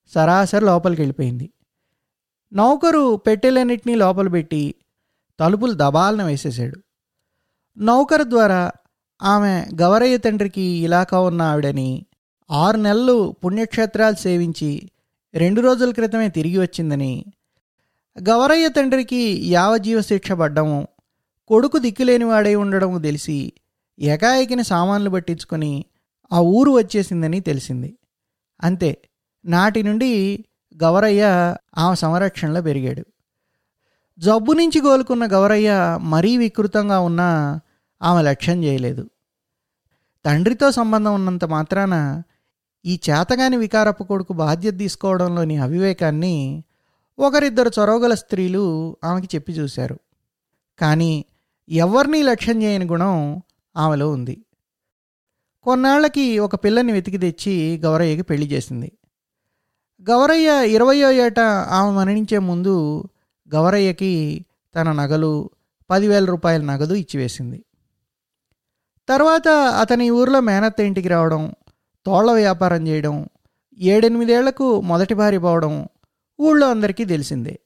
సరాసరి 0.07 0.65
లోపలికి 0.65 1.03
వెళ్ళిపోయింది. 1.03 1.51
నౌకరు 2.53 3.17
పెట్టెలన్నింటినీ 3.17 3.95
లోపల 3.95 4.29
పెట్టి 4.29 4.75
తలుపులు 5.41 5.73
దబాలన 5.73 6.23
వేసేశాడు. 6.23 6.94
నౌకరు 7.79 8.25
ద్వారా 8.25 8.71
ఆమె 9.23 9.67
గవరయ్య 9.83 10.17
తండ్రికి 10.17 10.63
ఇలాకా 10.63 11.21
ఉన్న 11.21 11.43
ఆవిడని 11.43 12.07
ఆరు 12.51 12.77
నెలలు 12.77 13.37
పుణ్యక్షేత్రాలు 13.45 14.15
సేవించి 14.15 14.91
రెండు 15.35 15.61
రోజుల 15.61 15.91
క్రితమే 15.91 16.29
తిరిగి 16.29 16.59
వచ్చిందని 16.59 17.25
గవరయ్య 18.29 18.69
తండ్రికి 18.69 19.43
యావజీవ 19.45 20.01
శిక్ష 20.01 20.33
పడ్డము 20.33 20.89
కొడుకు 21.49 21.79
దిక్కులేని 21.79 22.25
వాడై 22.25 22.55
ఉండడం 22.55 23.01
తెలిసి 23.01 23.53
ఏకాయకిని 23.99 24.65
సామాన్లు 24.65 25.11
పట్టించుకొని 25.11 25.85
ఆ 26.33 26.41
ఊరు 26.41 26.71
వచ్చేసిందని 26.71 27.41
తెలిసింది. 27.41 27.99
అంతే 28.63 28.99
నాటి 29.45 29.83
నుండి 29.83 30.45
గవరయ్య 30.85 31.55
ఆమె 31.79 31.97
సంరక్షణలో 31.97 32.63
పెరిగాడు. 32.63 33.05
జబ్బు 34.19 34.53
నుంచి 34.53 34.81
కోలుకున్న 34.81 35.27
గౌరయ్య 35.27 35.99
మరీ 36.01 36.37
వికృతంగా 36.37 37.01
ఉన్నా 37.01 37.61
ఆమె 38.05 38.23
లక్ష్యం 38.23 38.65
చేయలేదు. 38.65 39.11
తండ్రితో 40.25 40.71
సంబంధం 40.71 41.15
ఉన్నంత 41.15 41.45
మాత్రాన 41.45 42.23
ఈ 42.85 43.01
చేతగాని 43.11 43.57
వికారపు 43.57 44.05
కొడుకు 44.05 44.33
బాధ్యత 44.33 44.79
తీసుకోవడంలోని 44.79 45.57
అవివేకాన్ని 45.57 46.65
ఒకరిద్దరు 47.19 47.71
చొరవగల 47.81 48.15
స్త్రీలు 48.15 48.97
ఆమెకి 49.05 49.29
చెప్పి 49.35 49.53
చూశారు. 49.53 50.01
కానీ 50.79 51.25
ఎవరినీ 51.69 52.23
లక్ష్యం 52.23 52.63
చేయని 52.63 52.85
గుణం 52.85 53.43
ఆమెలో 53.77 54.11
ఉంది. 54.11 54.45
కొన్నాళ్ళకి 55.63 56.39
ఒక 56.39 56.55
పిల్లని 56.55 56.93
వెతికి 56.93 57.19
తెచ్చి 57.19 57.79
గౌరయ్యకి 57.79 58.23
పెళ్ళి 58.23 58.47
చేసింది. 58.47 58.93
గౌరయ్య 60.03 60.73
ఇరవయో 60.73 61.13
ఏట 61.13 61.41
ఆమె 61.41 61.91
మరణించే 61.97 62.39
ముందు 62.39 63.05
గౌరయ్యకి 63.55 64.45
తన 64.77 64.93
నగలు 64.93 65.51
పదివేల 65.91 66.25
రూపాయల 66.25 66.63
నగదు 66.63 66.95
ఇచ్చివేసింది. 66.95 67.64
తర్వాత 69.09 69.49
అతని 69.49 70.11
ఊరిలో 70.11 70.41
మేనత్త 70.41 70.81
ఇంటికి 70.81 71.09
రావడం 71.09 71.55
తోళ్ళ 72.07 72.31
వ్యాపారం 72.31 72.87
చేయడం 72.87 73.29
ఏడెనిమిదేళ్ళకు 73.79 74.81
మొదటి 74.81 75.15
భార్య 75.15 75.39
పోవడం 75.39 75.89
ఊళ్ళో 76.41 76.71
అందరికీ 76.71 77.05
తెలిసిందే. 77.05 77.61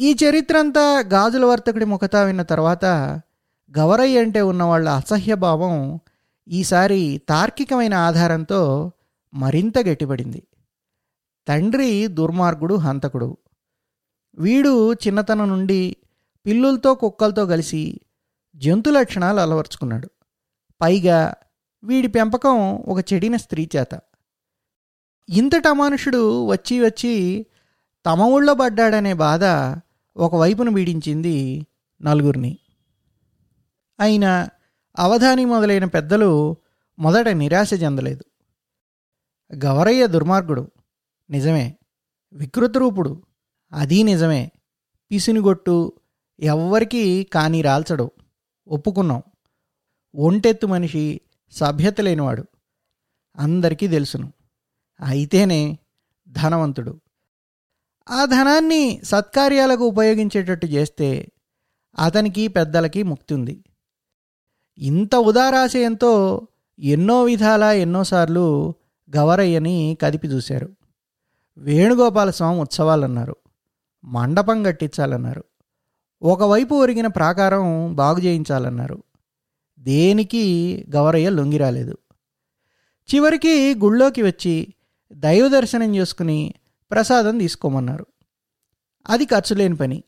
ఈ 0.00 0.16
చరిత్ర 0.24 0.58
అంతా 0.58 1.02
గాజుల 1.12 1.44
వర్తకుడి 1.44 1.84
ముఖతా 1.84 2.22
విన్న 2.22 2.42
తర్వాత 2.42 2.84
గవరయ్య 3.78 4.20
అంటే 4.20 4.40
ఉన్న 4.40 4.62
వాళ్ళ 4.62 4.88
అసహ్య 4.88 5.34
భావం 5.34 6.00
ఈసారి 6.48 7.20
తార్కికమైన 7.28 7.94
ఆధారంతో 7.94 8.92
మరింత 9.34 9.78
గట్టిపడింది. 9.78 10.42
తండ్రి 11.48 12.06
దుర్మార్గుడు 12.06 12.74
హంతకుడు. 12.74 13.36
వీడు 14.38 14.92
చిన్నతనం 14.92 15.48
నుండి 15.48 15.96
పిల్లులతో 16.46 16.94
కుక్కలతో 16.94 17.46
కలిసి 17.46 18.00
జంతు 18.58 18.90
లక్షణాలు 18.90 19.40
అలవర్చుకున్నాడు. 19.40 20.10
పైగా 20.80 21.34
వీడి 21.84 22.08
పెంపకం 22.08 22.76
ఒక 22.76 23.12
చెడిన 23.12 23.36
స్త్రీ 23.36 23.68
చేత. 23.76 24.00
ఇంతటి 25.28 25.68
అమానుషుడు 25.68 26.46
వచ్చి 26.46 26.80
వచ్చి 26.80 27.46
తమ 28.06 28.20
ఊళ్ళో 28.20 28.54
పడ్డాడనే 28.54 29.12
బాధ 29.12 29.44
ఒకవైపును 30.16 30.72
వీడించింది 30.72 31.66
నలుగురిని. 32.02 32.58
అయినా 34.00 34.48
అవధాని 34.98 35.44
మొదలైన 35.44 35.84
పెద్దలు 35.84 36.56
మొదట 36.98 37.28
నిరాశ 37.28 37.70
చెందలేదు. 37.74 38.24
గవరయ్య 39.64 40.06
దుర్మార్గుడు. 40.06 40.70
నిజమే. 41.30 41.78
వికృతరూపుడు 42.32 43.22
అది 43.72 44.02
నిజమే. 44.02 44.52
పిసినిగొట్టు 45.10 45.92
ఎవ్వరికీ 46.40 47.24
కానీ 47.24 47.62
రాల్చడు. 47.62 48.10
ఒప్పుకున్నాం. 48.68 49.22
ఒంటెత్తు 50.14 50.66
మనిషి 50.66 51.20
సభ్యత 51.50 52.00
లేనివాడు. 52.00 52.44
అందరికీ 53.36 53.88
తెలుసును. 53.88 54.32
అయితేనే 55.00 55.78
ధనవంతుడు. 56.28 57.00
ఆ 58.08 58.24
ధనాన్ని 58.24 59.00
సత్కార్యాలకు 59.04 59.84
ఉపయోగించేటట్టు 59.84 60.66
చేస్తే 60.66 61.28
అతనికి 61.98 62.48
పెద్దలకి 62.48 63.02
ముక్తి 63.02 63.34
ఉంది 63.34 63.64
ఇంత 64.78 65.14
ఉదారాశయంతో 65.16 66.42
ఎన్నో 66.78 67.24
విధాల 67.24 67.62
ఎన్నోసార్లు 67.62 68.74
గవరయ్యని 69.16 69.96
కదిపి 70.02 70.28
చూశారు. 70.28 70.76
వేణుగోపాల 71.58 72.30
స్వామి 72.30 72.60
ఉత్సవాలన్నారు. 72.60 73.36
మండపం 74.04 74.62
కట్టించాలన్నారు. 74.62 75.44
ఒకవైపు 76.22 76.74
ఒరిగిన 76.74 77.06
ప్రాకారం 77.06 77.94
బాగు 77.94 78.18
చేయించాలన్నారు. 78.18 79.02
దేనికి 79.78 80.44
గవరయ్య 80.96 81.30
లొంగిరాలేదు 81.30 81.98
చివరికి 83.14 83.74
గుళ్ళోకి 83.74 84.22
వచ్చి 84.22 84.74
దైవ 85.12 85.48
దర్శనం 85.48 85.96
చేసుకుని 85.96 86.54
ప్రసాదం 86.90 87.38
తీసుకోమన్నారు. 87.38 88.06
అది 89.08 89.24
ఖర్చు 89.24 89.56
లేని 89.56 89.76
పని. 89.76 90.04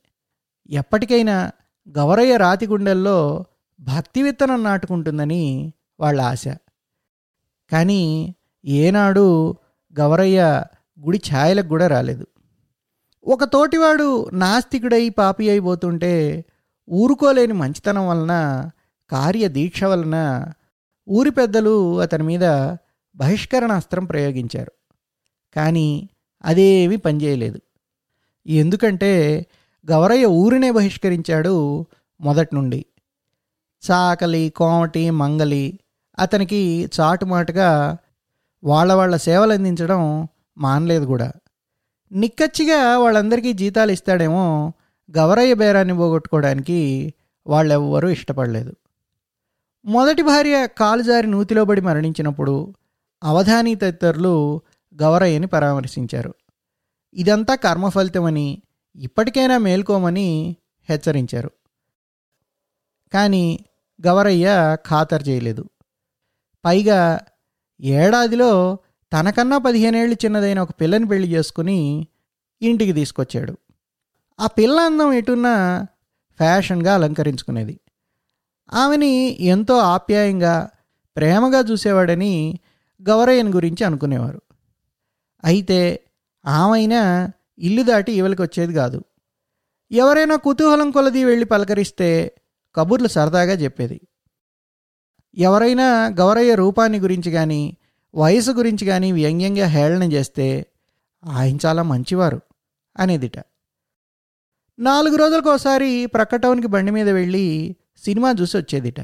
ఎప్పటికైనా 0.71 1.50
గవరయ్య 1.99 2.37
రాతి 2.37 2.67
గుండెల్లో 2.67 3.45
భక్తి 3.81 4.23
విత్తనం 4.23 4.62
నాటుకుంటుందని 4.62 5.73
వాళ్ళ 6.00 6.21
ఆశ. 6.21 6.45
కానీ 7.73 8.35
ఏనాడు 8.64 9.57
గవరయ్య 10.00 10.64
గుడి 11.00 11.21
ఛాయలకు 11.33 11.69
కూడా 11.69 11.87
రాలేదు. 11.87 12.26
ఒక 13.26 13.44
తోటివాడు 13.44 14.30
నాస్తికుడై 14.30 15.08
పాపి 15.08 15.50
అయిపోతుంటే 15.50 16.44
ఊరుకోలేని 16.90 17.52
మంచితనం 17.52 18.08
వలన 18.08 18.70
కార్య 19.10 19.48
దీక్ష 19.48 19.84
వలన 19.84 20.46
ఊరి 21.08 21.30
పెద్దలు 21.30 22.00
అతని 22.00 22.22
మీద 22.22 22.76
బహిష్కరణాస్త్రం 23.16 24.04
ప్రయోగించారు. 24.04 24.72
కానీ 25.56 26.08
అదేమీ 26.44 26.96
పనిచేయలేదు. 26.96 27.60
ఎందుకంటే 28.46 29.46
గౌరయ్య 29.90 30.24
ఊరినే 30.24 30.70
బహిష్కరించాడు 30.70 31.86
మొదటి 32.20 32.54
నుండి. 32.54 32.84
చాకలి 33.90 34.52
కోమటి 34.56 35.10
మంగలి 35.10 35.78
అతనికి 36.18 36.90
చాటుమాటుగా 37.00 37.96
వాళ్ళ 38.64 38.92
వాళ్ళ 38.92 39.16
సేవలు 39.16 39.52
అందించడం 39.52 40.28
మానలేదు 40.58 41.04
కూడా. 41.04 41.32
నిక్కచ్చిగా 42.12 42.99
వాళ్ళందరికీ 42.99 43.52
జీతాలు 43.52 43.93
ఇస్తాడేమో 43.93 44.73
గవరయ్య 45.19 45.55
బేరాన్ని 45.55 45.95
పోగొట్టుకోవడానికి 45.95 47.14
వాళ్ళెవ్వరూ 47.47 48.09
ఇష్టపడలేదు. 48.09 48.76
మొదటి 49.85 50.23
భార్య 50.23 50.69
కాలుజారి 50.79 51.26
నూతిలో 51.26 51.64
పడి 51.64 51.81
మరణించినప్పుడు 51.81 52.75
అవధాని 53.23 53.75
తదితరులు 53.75 54.61
గవరయ్యని 55.02 55.47
పరామర్శించారు. 55.47 56.35
ఇదంతా 57.14 57.55
కర్మఫలితమని 57.55 58.62
ఇప్పటికైనా 58.97 59.59
మేల్కోమని 59.59 60.57
హెచ్చరించారు. 60.90 61.50
కానీ 63.12 63.59
గవరయ్య 64.07 64.76
ఖాతరు 64.88 65.23
చేయలేదు. 65.23 65.64
పైగా 66.64 67.21
ఏడాదిలో 67.81 68.79
తనకన్నా 69.12 69.59
పదిహేనేళ్ళు 69.59 70.17
చిన్నదైన 70.25 70.59
ఒక 70.59 70.71
పిల్లని 70.71 71.09
పెళ్ళి 71.09 71.29
చేసుకుని 71.29 72.07
ఇంటికి 72.62 72.93
తీసుకొచ్చాడు. 72.93 73.59
ఆ 74.40 74.47
పిల్ల 74.47 74.81
అందం 74.81 75.12
ఎటున్నా 75.12 75.87
ఫ్యాషన్గా 76.38 76.95
అలంకరించుకునేది. 76.95 77.81
ఆమెని 78.73 79.43
ఎంతో 79.43 79.76
ఆప్యాయంగా 79.76 80.71
ప్రేమగా 81.17 81.59
చూసేవాడని 81.59 82.59
గౌరయ్యని 83.02 83.50
గురించి 83.50 83.85
అనుకునేవారు. 83.85 84.43
అయితే 85.45 86.00
ఆమెనా 86.47 87.33
ఇల్లు 87.59 87.83
దాటి 87.83 88.12
ఇవలకి 88.12 88.43
వచ్చేది 88.43 88.75
కాదు. 88.75 89.05
ఎవరైనా 89.90 90.37
కుతూహలం 90.37 90.90
కొలది 90.90 91.25
వెళ్ళి 91.25 91.47
పలకరిస్తే 91.47 92.35
కబుర్లు 92.75 93.09
సరదాగా 93.09 93.52
చెప్పేది. 93.52 94.00
ఎవరైనా 95.37 96.07
గౌరయ్య 96.07 96.55
రూపాన్ని 96.55 96.99
గురించి 96.99 97.33
కానీ 97.33 97.76
వయసు 98.14 98.50
గురించి 98.50 98.87
కానీ 98.87 99.12
వ్యంగ్యంగా 99.12 99.67
హేళన 99.67 100.12
చేస్తే 100.12 100.67
ఆయన 101.25 101.59
చాలా 101.67 101.83
మంచివారు 101.83 102.40
అనేదిట. 102.97 103.38
నాలుగు 104.79 105.17
రోజులకోసారి 105.17 106.07
ప్రక్క 106.07 106.37
టౌన్కి 106.37 106.67
బండి 106.67 106.90
మీద 106.90 107.09
వెళ్ళి 107.09 107.76
సినిమా 107.97 108.35
చూసి 108.40 108.57
వచ్చేదిట. 108.57 109.00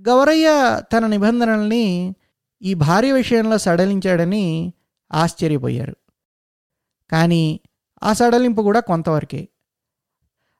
గౌరయ్య 0.00 0.48
తన 0.92 1.06
నిబంధనల్ని 1.06 2.14
ఈ 2.62 2.74
భార్య 2.74 3.12
విషయంలో 3.12 3.58
సడలించాడని 3.58 4.72
ఆశ్చర్యపోయారు. 5.12 5.96
కానీ 7.10 7.60
ఆ 8.02 8.12
సడలింపు 8.12 8.62
కూడా 8.62 8.80
కొంతవరకే. 8.80 9.48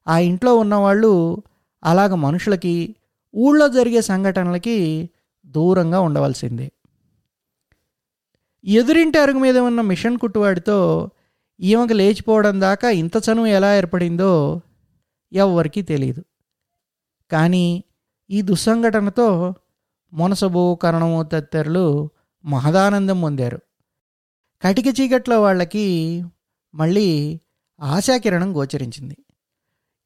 ఆ 0.08 0.18
ఇంట్లో 0.18 0.56
ఉన్నవాళ్ళు 0.56 1.42
అలాగ 1.84 2.14
మనుషులకి 2.14 2.96
ఊళ్ళో 3.34 3.68
జరిగే 3.68 4.00
సంఘటనలకి 4.00 5.10
దూరంగా 5.46 6.00
ఉండవలసిందే. 6.00 6.72
ఎదురింటి 8.64 9.18
అరుగు 9.18 9.38
మీద 9.38 9.58
ఉన్న 9.58 9.80
మిషన్ 9.80 10.18
కుట్టువాడితో 10.18 11.10
ఈమెకు 11.60 11.92
లేచిపోవడం 11.92 12.60
దాకా 12.60 12.90
ఇంత 12.90 13.12
చనువు 13.16 13.46
ఎలా 13.46 13.76
ఏర్పడిందో 13.76 14.60
ఎవ్వరికీ 15.32 15.82
తెలియదు 15.82 16.24
కానీ 17.30 17.84
ఈ 18.30 18.42
దుస్సంఘటనతో 18.42 19.54
మునసబు 20.12 20.78
కరణము 20.82 21.22
తదితరులు 21.22 22.10
మహదానందం 22.44 23.20
పొందారు. 23.20 23.60
కటిక 24.62 25.00
చీకట్లో 25.00 25.42
వాళ్ళకి 25.42 26.24
మళ్ళీ 26.74 27.40
ఆశాకిరణం 27.80 28.56
గోచరించింది. 28.56 29.16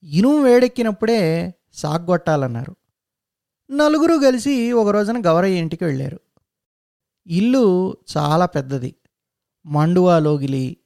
ఇనుము 0.02 0.42
వేడెక్కినప్పుడే 0.42 1.54
సాగ్గొట్టాలన్నారు. 1.74 2.76
నలుగురు 3.70 4.16
కలిసి 4.16 4.72
ఒక 4.72 4.88
రోజున 4.88 5.26
గౌరయ్య 5.26 5.58
ఇంటికి 5.58 5.84
వెళ్ళారు. 5.84 6.20
ఇల్లు 7.28 7.96
చాలా 8.16 8.46
పెద్దది. 8.46 8.94
మండువా 9.66 10.18
లోగిలి 10.18 10.76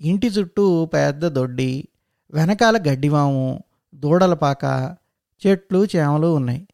ఇంటి 0.00 0.26
చుట్టూ 0.26 0.86
పెద్ద 0.86 1.28
దొడ్డి 1.28 1.88
వెనకాల 2.32 2.76
గడ్డివాము 2.76 3.62
దూడలపాక 3.94 4.96
చెట్లు 5.46 5.86
చేమలు 5.96 6.34
ఉన్నాయి. 6.34 6.68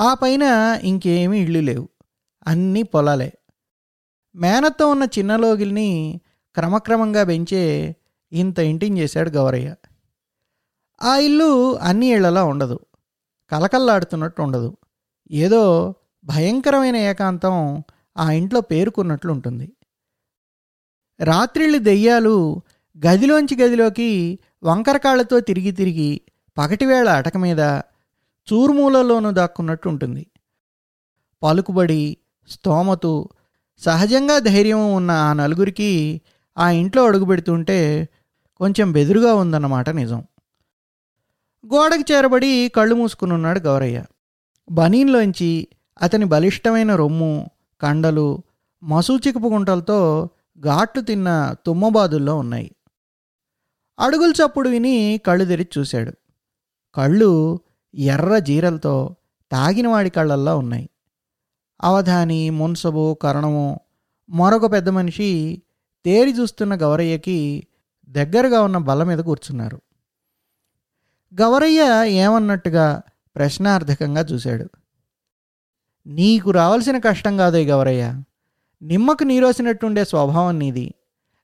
ఆ 0.00 0.14
పైన 0.14 0.42
ఇంకేమీ 0.84 1.40
ఇళ్ళు 1.40 1.58
లేవు. 1.58 1.88
అన్నీ 2.46 2.82
పొలాలే. 2.82 3.32
మేనత్తో 4.34 4.88
ఉన్న 4.88 5.02
చిన్నలోగిల్ని 5.02 6.20
క్రమక్రమంగా 6.54 7.24
పెంచే 7.24 7.96
ఇంత 8.32 8.58
ఇంటిని 8.58 9.00
చేశాడు 9.00 9.30
గౌరయ్య. 9.30 9.74
ఆ 11.02 11.16
ఇల్లు 11.16 11.78
అన్ని 11.78 12.06
ఇళ్ళలా 12.06 12.44
ఉండదు. 12.44 12.80
కలకల్లాడుతున్నట్టు 13.50 14.42
ఉండదు. 14.42 14.76
ఏదో 15.30 15.94
భయంకరమైన 16.24 16.96
ఏకాంతం 16.96 17.84
ఆ 18.16 18.30
ఇంట్లో 18.30 18.60
పేరుకున్నట్లు 18.60 19.32
ఉంటుంది 19.32 19.72
రాత్రిళ్ళు 21.20 21.78
దెయ్యాలు 21.78 22.62
గదిలోంచి 23.06 23.62
గదిలోకి 23.62 24.38
వంకరకాళ్ళతో 24.62 25.40
తిరిగి 25.40 25.70
తిరిగి 25.70 26.20
పగటివేళ 26.58 27.08
అటక 27.08 27.36
మీద 27.36 27.60
చూర్మూలలోనూ 28.48 29.30
దాక్కున్నట్టు 29.30 29.88
ఉంటుంది 29.88 30.26
పలుకుబడి 31.42 32.16
స్తోమతు 32.48 33.28
సహజంగా 33.78 34.38
ధైర్యం 34.38 34.94
ఉన్న 34.94 35.10
ఆ 35.10 35.32
నలుగురికి 35.32 36.20
ఆ 36.58 36.70
ఇంట్లో 36.70 37.04
అడుగుపెడుతుంటే 37.06 38.08
కొంచెం 38.56 38.92
బెదురుగా 38.92 39.34
ఉందన్నమాట 39.34 39.90
నిజం. 39.90 40.24
గోడకి 41.66 42.12
చేరబడి 42.12 42.68
కళ్ళు 42.68 42.94
మూసుకుని 42.94 43.32
ఉన్నాడు 43.32 43.58
గౌరయ్య. 43.58 44.04
బనీన్లోంచి 44.70 45.68
అతని 46.02 46.24
బలిష్టమైన 46.24 46.94
రొమ్ము 46.94 47.50
కండలు 47.82 48.42
మసూచికపు 48.82 49.48
గుంటలతో 49.48 50.30
ఘాట్లు 50.60 51.02
తిన్న 51.02 51.54
తుమ్మబాదుల్లో 51.66 52.36
ఉన్నాయి. 52.36 52.76
అడుగుల 54.00 54.32
చప్పుడు 54.32 54.68
విని 54.68 55.20
కళ్ళు 55.26 55.44
తెరిచి 55.44 55.68
చూశాడు. 55.78 56.12
కళ్ళు 56.94 57.60
ఎర్ర 57.94 58.38
జీరలతో 58.38 59.16
తాగినవాడి 59.52 60.10
కళ్ళల్లో 60.10 60.58
ఉన్నాయి. 60.58 60.90
అవధాని 61.82 62.50
మున్సబు 62.50 63.14
కరణము 63.14 63.80
మరొక 64.30 64.72
పెద్ద 64.72 64.88
మనిషి 64.88 65.62
తేరి 66.04 66.32
చూస్తున్న 66.32 66.74
గౌరయ్యకి 66.74 67.66
దగ్గరగా 68.08 68.62
ఉన్న 68.62 68.76
బల్ల 68.76 69.02
మీద 69.02 69.18
కూర్చున్నారు. 69.18 69.82
గౌరయ్య 71.34 72.04
ఏమన్నట్టుగా 72.06 73.02
ప్రశ్నార్థకంగా 73.36 74.20
చూశాడు. 74.20 74.70
నీకు 76.06 76.50
రావాల్సిన 76.50 76.98
కష్టం 76.98 77.36
కాదే 77.36 77.64
గౌరయ్య 77.64 78.22
నిమ్మకు 78.82 79.24
నీరోసినట్టుండే 79.24 80.04
స్వభావం 80.04 80.58
నీది. 80.58 80.94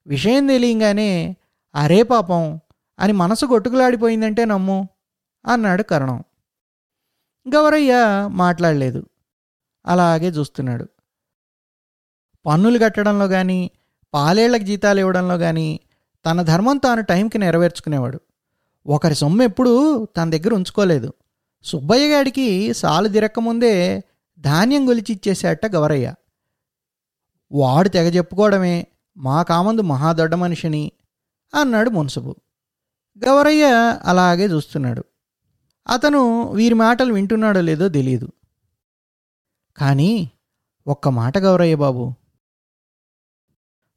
విషయం 0.07 0.47
తెలియంగానే 0.47 1.37
అరే 1.75 2.03
పాపం 2.03 2.61
అని 2.99 3.13
మనసు 3.13 3.47
కొట్టుకులాడిపోయిందంటే 3.47 4.45
నమ్ము 4.45 4.89
అన్నాడు 5.47 5.83
కరణం. 5.83 6.25
గౌరయ్య 7.49 7.95
మాట్లాడలేదు. 8.27 9.07
అలాగే 9.87 10.29
చూస్తున్నాడు. 10.29 10.89
పన్నులు 12.47 12.79
కట్టడంలో 12.79 13.29
కానీ 13.29 13.71
పాలేళ్ళకు 14.15 14.63
జీతాలు 14.63 15.01
ఇవ్వడంలో 15.01 15.39
కానీ 15.39 15.81
తన 16.27 16.43
ధర్మం 16.43 16.77
తాను 16.77 17.03
టైంకి 17.03 17.39
నెరవేర్చుకునేవాడు. 17.39 18.21
ఒకరి 18.87 19.15
సొమ్ము 19.15 19.43
ఎప్పుడూ 19.43 20.05
తన 20.17 20.31
దగ్గర 20.31 20.55
ఉంచుకోలేదు. 20.55 21.13
సుబ్బయ్య 21.65 22.15
గాడికి 22.15 22.75
సాలు 22.75 23.09
తిరక్కముందే 23.09 24.03
ధాన్యం 24.39 24.89
గొలిచిచ్చేసేట 24.89 25.67
గవరయ్య. 25.67 26.15
వాడు 27.53 27.89
తెగ 27.89 28.17
చెప్పుకోవడమే 28.17 28.87
మా 29.17 29.43
కామందు 29.43 29.83
మహాదొడ్డ 29.83 30.35
మనిషిని 30.35 30.93
అన్నాడు 31.55 31.91
మున్సబు. 31.91 32.37
గవరయ్య 33.19 33.65
అలాగే 34.05 34.45
చూస్తున్నాడు. 34.45 35.05
అతను 35.89 36.53
వీరి 36.53 36.75
మాటలు 36.75 37.13
వింటున్నాడో 37.13 37.61
లేదో 37.61 37.89
తెలియదు 37.89 38.29
కానీ 39.77 40.31
ఒక్క 40.87 41.09
మాట 41.09 41.39
గౌరయ్య 41.39 41.75
బాబు 41.75 42.13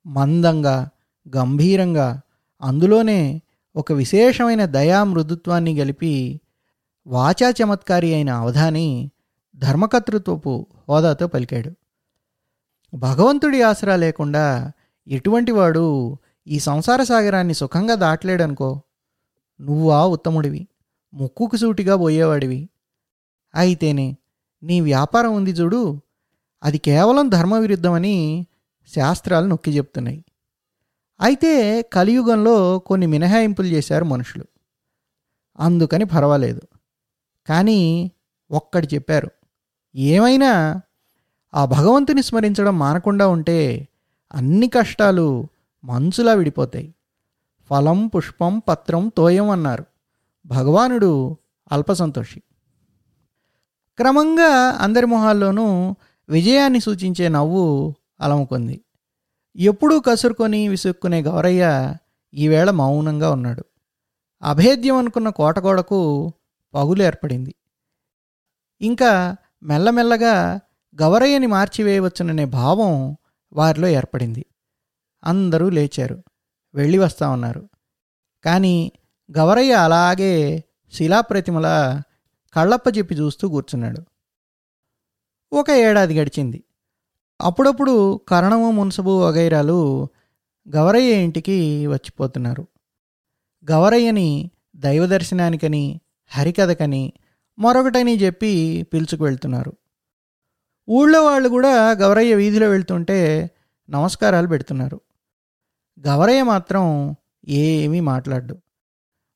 మందంగా 0.06 0.90
గంభీరంగా 1.38 2.22
అందులోనే 2.62 3.42
ఒక 3.76 3.92
విశేషమైన 3.92 4.66
దయా 4.66 5.04
మృదుత్వాన్ని 5.04 5.80
గలిపి 5.80 6.42
వాచా 7.08 7.50
చమత్కారి 7.50 8.14
అయిన 8.14 8.30
అవధాని 8.30 9.12
ధర్మకర్తృత్వపు 9.56 10.68
హోదాతో 10.90 11.28
పలికాడు. 11.28 11.72
భగవంతుడి 12.94 13.62
ఆసరా 13.62 13.96
లేకుండా 13.96 14.72
ఎటువంటి 15.08 15.52
వాడు 15.52 16.18
ఈ 16.48 16.60
సంసార 16.60 17.04
సాగరాన్ని 17.04 17.54
సుఖంగా 17.54 17.96
దాటలేడనుకో 17.96 18.82
నువ్వా 19.62 20.08
ఉత్తముడివి 20.08 20.68
ముక్కుకు 21.14 21.56
సూటిగా 21.56 21.96
పోయేవాడివి. 21.96 22.70
అయితేనే 23.56 24.18
నీ 24.64 24.82
వ్యాపారం 24.82 25.36
ఉంది 25.36 25.52
చూడు 25.52 26.02
అది 26.64 26.78
కేవలం 26.78 27.30
ధర్మ 27.30 27.56
విరుద్ధమని 27.56 28.48
శాస్త్రాలు 28.96 29.46
నొక్కి 29.46 29.78
చెప్తున్నాయి. 29.78 30.26
అయితే 31.22 31.82
కలియుగంలో 31.82 32.80
కొన్ని 32.80 33.08
మినహాయింపులు 33.08 33.68
చేశారు 33.68 34.06
మనుషులు. 34.06 34.46
అందుకని 35.60 36.06
పర్వాలేదు. 36.06 36.62
కానీ 37.48 38.12
ఒక్కటి 38.52 38.88
చెప్పారు. 38.96 39.32
ఏమైనా 39.96 40.82
ఆ 41.54 41.66
భగవంతుని 41.66 42.24
స్మరించడం 42.24 42.80
మానకుండా 42.80 43.28
ఉంటే 43.28 43.88
అన్ని 44.34 44.68
కష్టాలు 44.68 45.48
మంచులా 45.84 46.34
విడిపోతాయి. 46.34 46.96
ఫలం 47.70 48.08
పుష్పం 48.08 48.60
పత్రం 48.60 49.12
తోయం 49.18 49.50
అన్నారు. 49.50 49.86
భగవానుడు 50.46 51.38
అల్పసంతోషి 51.72 52.42
క్రమంగా 53.98 54.78
అందరి 54.82 55.06
మొహాల్లోనూ 55.06 55.96
విజయాన్ని 56.30 56.80
సూచించే 56.80 57.30
నవ్వు 57.30 57.96
అలముకుంది. 58.22 58.82
ఎప్పుడూ 59.56 60.00
కసురుకొని 60.00 60.68
విసుక్కునే 60.68 61.22
గౌరయ్య 61.22 61.96
ఈవేళ 62.34 62.70
మౌనంగా 62.72 63.32
ఉన్నాడు. 63.32 63.66
అభేద్యం 64.44 64.96
అనుకున్న 64.96 65.30
కోటగోడకు 65.30 66.32
పగులు 66.74 67.04
ఏర్పడింది. 67.04 67.56
ఇంకా 68.82 69.36
మెల్లమెల్లగా 69.64 70.60
గవరయ్యని 71.02 71.48
మార్చివేయవచ్చుననే 71.48 72.46
భావం 72.46 73.18
వారిలో 73.54 73.88
ఏర్పడింది. 73.88 74.46
అందరూ 75.24 75.70
లేచారు. 75.70 76.24
వెళ్ళి 76.74 76.98
వస్తా 76.98 77.30
ఉన్నారు. 77.30 77.70
కానీ 78.44 78.92
గవరయ్య 79.38 79.74
అలాగే 79.74 80.64
శిలాప్రతిమల 80.94 82.02
కళ్ళప్ప 82.56 82.98
చెప్పి 82.98 83.16
చూస్తూ 83.16 83.50
కూర్చున్నాడు. 83.50 84.02
ఒక 85.54 85.70
ఏడాది 85.70 86.20
గడిచింది. 86.20 86.64
అప్పుడప్పుడు 87.42 88.22
కరణము 88.28 88.72
మున్సబు 88.72 89.20
వగైరాలు 89.20 90.08
గవరయ్య 90.76 91.24
ఇంటికి 91.24 91.88
వచ్చిపోతున్నారు. 91.88 92.68
గవరయ్యని 93.72 94.52
దైవ 94.76 95.06
దర్శనానికని 95.06 96.02
హరికథకని 96.28 97.14
మరొకటని 97.62 98.16
చెప్పి 98.18 98.84
పిలుచుకు 98.94 99.24
వెళ్తున్నారు. 99.24 99.74
ఊళ్ళో 100.90 101.26
వాళ్ళు 101.26 101.50
కూడా 101.50 101.92
గవరయ్య 101.92 102.36
వీధిలో 102.36 102.70
వెళ్తుంటే 102.70 103.50
నమస్కారాలు 103.90 104.48
పెడుతున్నారు. 104.48 105.02
గవరయ్య 106.08 106.44
మాత్రం 106.44 107.16
ఏమీ 107.48 108.00
మాట్లాడు 108.00 108.58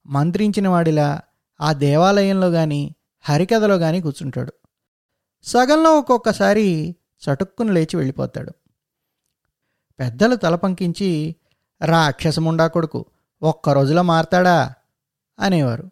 మంత్రించిన 0.05 0.67
వాడిలా 0.67 1.21
ఆ 1.61 1.73
దేవాలయంలో 1.73 2.51
కానీ 2.51 2.95
హరికథలో 3.21 3.77
కానీ 3.77 4.01
కూర్చుంటాడు. 4.01 4.53
సగంలో 5.43 5.97
ఒక్కొక్కసారి 5.97 6.95
చటుక్కును 7.23 7.73
లేచి 7.73 7.97
వెళ్ళిపోతాడు. 7.97 8.51
పెద్దలు 9.99 10.35
తలపంకించి 10.35 11.35
రాక్షసముండా 11.85 12.67
కొడుకు 12.67 13.05
ఒక్క 13.41 13.69
రోజులో 13.69 14.03
మారతాడా? 14.03 14.73
అనేవారు. 15.39 15.89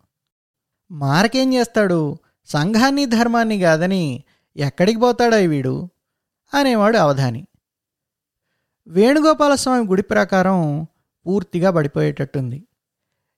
మారకేం 0.92 1.54
చేస్తాడు? 1.54 2.18
సంఘాన్ని 2.46 3.06
ధర్మాన్ని 3.06 3.60
కాదని 3.60 4.24
ఎక్కడికి 4.58 5.00
పోతాడో 5.00 5.38
ఈ 5.38 5.48
వీడు? 5.48 5.90
అనేవాడు 6.54 6.98
అవధాని. 6.98 7.48
వేణుగోపాలస్వామి 8.88 9.88
గుడి 9.88 10.02
ప్రకారం 10.02 10.88
పూర్తిగా 11.28 11.72
పడిపోయేటట్టుంది. 11.72 12.68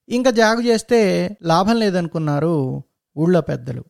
ఇంకా 0.08 0.30
జాగు 0.30 0.60
చేస్తే 0.60 1.30
లాభం 1.42 1.76
లేదనుకున్నారు 1.76 2.82
ఊళ్ళో 3.16 3.40
పెద్దలు. 3.40 3.84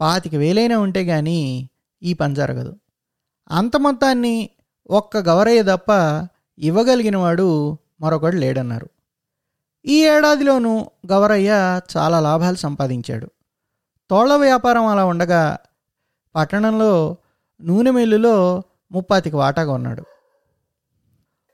పాతిక 0.00 0.34
వేలైనా 0.34 0.78
ఉంటే 0.78 1.04
కానీ 1.04 1.70
ఈ 2.02 2.14
పని 2.14 2.34
జరగదు. 2.34 2.80
అంత 3.50 3.76
మొత్తాన్ని 3.76 4.50
ఒక్క 4.90 5.16
గవరయ్య 5.16 5.62
తప్ప 5.62 5.90
ఇవ్వగలిగినవాడు 6.58 7.78
మరొకడు 8.00 8.36
లేడన్నారు. 8.36 8.90
ఈ 9.86 10.06
ఏడాదిలోనూ 10.06 10.86
గవరయ్య 11.12 11.80
చాలా 11.96 12.20
లాభాలు 12.20 12.56
సంపాదించాడు. 12.56 13.30
తోళ్ళ 14.10 14.32
వ్యాపారం 14.32 14.86
అలా 14.86 15.04
ఉండగా 15.04 15.56
పట్టణంలో 16.36 17.16
నూనె 17.62 17.90
మిల్లులో 17.90 18.62
ముప్పాతికి 18.92 19.36
వాటాగా 19.36 19.72
ఉన్నాడు. 19.72 20.02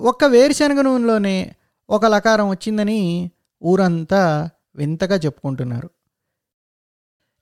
ఒక్క 0.00 0.24
వేరుశనగ 0.24 0.80
నూనెలోనే 0.80 1.56
ఒక 1.90 2.06
లకారం 2.06 2.48
వచ్చిందని 2.48 3.30
ఊరంతా 3.64 4.50
వింతగా 4.76 5.16
చెప్పుకుంటున్నారు. 5.16 5.90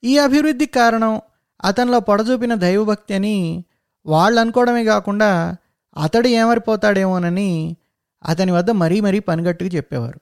ఈ 0.04 0.18
అభివృద్ధికి 0.18 0.72
కారణం 0.72 1.20
అతనిలో 1.64 2.00
పొడజూపిన 2.00 2.54
దైవభక్తి 2.54 3.14
అని 3.14 3.64
వాళ్ళు 4.06 4.40
అనుకోవడమే 4.40 4.84
కాకుండా 4.84 5.56
అతడు 5.96 6.28
ఏమరిపోతాడేమోనని 6.28 7.76
అతని 8.24 8.52
వద్ద 8.52 8.70
మరీ 8.70 9.00
మరీ 9.00 9.18
పనిగట్టుకు 9.18 9.76
చెప్పేవారు. 9.76 10.20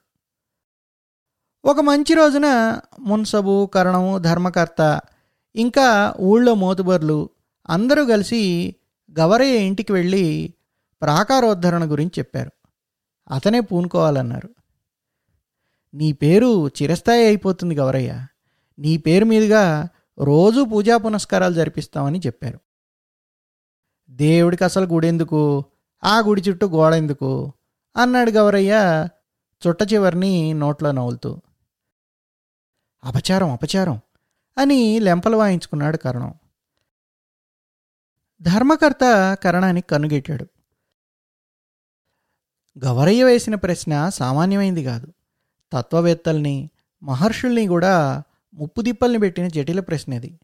ఒక 1.64 1.81
మంచి 1.81 2.14
రోజున 2.14 2.79
మున్సబు 3.00 3.66
కరణము 3.66 4.18
ధర్మకర్త 4.18 5.00
ఇంకా 5.57 6.14
ఊళ్ళో 6.20 6.55
మోతుబర్లు 6.55 7.29
అందరూ 7.68 8.07
కలిసి 8.07 8.74
గవరయ్య 9.18 9.59
ఇంటికి 9.59 9.92
వెళ్ళి 9.92 10.55
ప్రాకారోద్ధరణ 11.03 11.90
గురించి 11.90 12.11
చెప్పారు. 12.18 12.50
అతనే 13.31 13.61
పూనుకోవాలన్నారు. 13.61 14.50
నీ 15.94 16.12
పేరు 16.12 16.68
చిరస్థాయి 16.68 17.27
అయిపోతుంది 17.27 17.74
గవరయ్య. 17.74 18.27
నీ 18.79 18.96
పేరు 18.96 19.24
మీదుగా 19.24 19.88
రోజు 20.18 20.64
పూజా 20.64 20.96
పునస్కారాలు 20.96 21.55
జరిపిస్తామని 21.55 22.18
చెప్పారు. 22.27 22.61
దేవుడికి 24.11 24.64
అసలు 24.64 24.87
గుడెందుకు? 24.87 25.64
ఆ 26.05 26.18
గుడి 26.18 26.40
చుట్టూ 26.40 26.68
గోడ 26.68 26.94
ఎందుకు? 26.94 27.53
అన్నాడు 27.96 28.31
గవరయ్య 28.31 29.09
చుట్ట 29.68 29.92
చివరిని 29.92 30.55
నోట్లో 30.55 30.92
నవ్వులుతూ. 30.92 31.40
అపచారం 33.05 33.51
అపచారం 33.51 34.01
అని 34.59 34.99
లెంపలు 35.01 35.37
వాయించుకున్నాడు 35.37 35.97
కరణం. 35.97 36.35
ధర్మకర్త 38.43 39.35
కరణానికి 39.45 39.88
కన్నుగెట్టాడు 39.88 40.47
గవరయ్య 42.85 43.25
వేసిన 43.25 43.55
ప్రశ్న 43.55 44.09
సామాన్యమైంది 44.09 44.85
కాదు. 44.85 45.12
తత్వవేత్తల్ని 45.73 46.71
మహర్షుల్ని 47.03 47.67
కూడా 47.67 48.23
ముప్పుదిప్పల్ని 48.55 49.19
పెట్టిన 49.19 49.49
జటిల 49.49 49.81
ప్రశ్న 49.81 50.12
ఇది. 50.12 50.40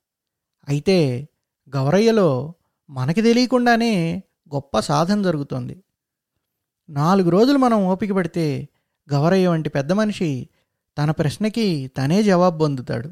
అయితే 0.68 1.29
గవరయ్యలో 1.77 2.55
మనకి 2.90 3.23
తెలియకుండానే 3.23 4.23
గొప్ప 4.55 4.81
సాధన 4.81 5.23
జరుగుతోంది. 5.23 5.85
నాలుగు 6.88 7.31
రోజులు 7.31 7.59
మనం 7.59 7.87
ఓపిక 7.87 8.12
పడితే 8.12 8.68
గవరయ్య 9.12 9.49
వంటి 9.49 9.68
పెద్ద 9.68 9.92
మనిషి 9.92 10.49
తన 10.98 11.11
ప్రశ్నకి 11.11 11.90
తనే 11.98 12.22
జవాబు 12.22 12.59
పొందుతాడు. 12.59 13.11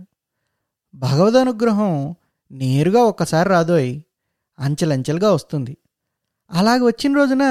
భగవద్ 0.95 1.35
అనుగ్రహం 1.35 2.15
నేరుగా 2.51 3.01
ఒక్కసారి 3.03 3.49
రాదోయ్ 3.49 4.01
అంచెలంచెలుగా 4.59 5.33
వస్తుంది. 5.33 5.77
అలాగ 6.51 6.85
వచ్చిన 6.85 7.17
రోజున 7.17 7.43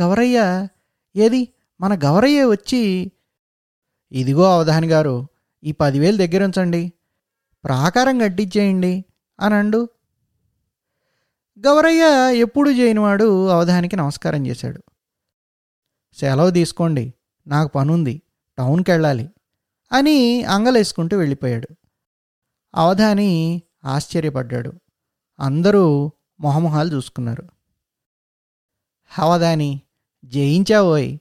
గవరయ్య 0.00 0.68
ఏది? 1.16 1.48
మన 1.80 1.98
గవరయ్య 2.04 2.44
వచ్చి 2.44 3.12
ఇదిగో 4.12 4.54
అవధాని 4.54 4.86
గారు 4.86 5.26
ఈ 5.64 5.72
పదివేలు 5.72 6.16
దగ్గర 6.16 6.44
ఉంచండి. 6.44 6.92
ప్రాకారం 7.64 8.18
కట్టించేయండి 8.18 9.04
అని 9.40 9.54
అండు 9.54 9.88
గవరయ్య 11.66 12.02
ఎప్పుడు 12.38 12.70
చేయనివాడు 12.70 13.48
అవధానికి 13.48 13.96
నమస్కారం 13.96 14.46
చేశాడు. 14.46 14.82
సెలవు 16.16 16.50
తీసుకోండి 16.50 17.14
నాకు 17.46 17.72
పనుంది 17.72 18.22
టౌన్కి 18.58 18.90
వెళ్ళాలి 18.90 19.30
అని 19.92 20.44
అంగలేసుకుంటూ 20.44 21.16
వెళ్ళిపోయాడు. 21.16 21.68
అవధాని 22.74 23.62
ఆశ్చర్యపడ్డాడు. 23.84 24.72
అందరూ 25.40 26.10
మొహమొహాలు 26.40 26.96
చూసుకున్నారు. 26.96 27.48
అవధాని 29.18 29.80
జయించావోయ్. 30.24 31.18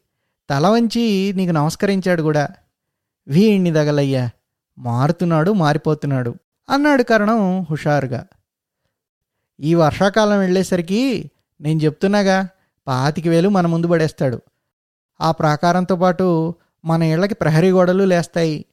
తల 0.49 0.67
వంచి 0.67 1.33
నీకు 1.35 1.51
నమస్కరించాడు 1.51 2.21
కూడా. 2.21 2.47
వీణ్ణి 3.27 3.71
దగలయ్యా 3.71 4.29
మారుతున్నాడు 4.77 5.51
మారిపోతున్నాడు 5.51 6.35
అన్నాడు 6.69 7.03
కరణం 7.03 7.61
హుషారుగా. 7.61 8.27
ఈ 9.59 9.73
వర్షాకాలం 9.73 10.39
వెళ్ళేసరికి 10.39 11.31
నేను 11.61 11.79
చెప్తున్నాగా 11.79 12.49
పాతికి 12.87 13.29
వేలు 13.29 13.49
మన 13.49 13.67
ముందు 13.67 13.87
పడేస్తాడు. 13.87 14.41
ఆ 15.21 15.31
ప్రాకారంతో 15.31 15.95
పాటు 15.95 16.55
మన 16.87 17.03
ఇళ్ళకి 17.03 17.33
ప్రహరీ 17.33 17.71
గోడలు 17.71 18.03
లేస్తాయి 18.03 18.65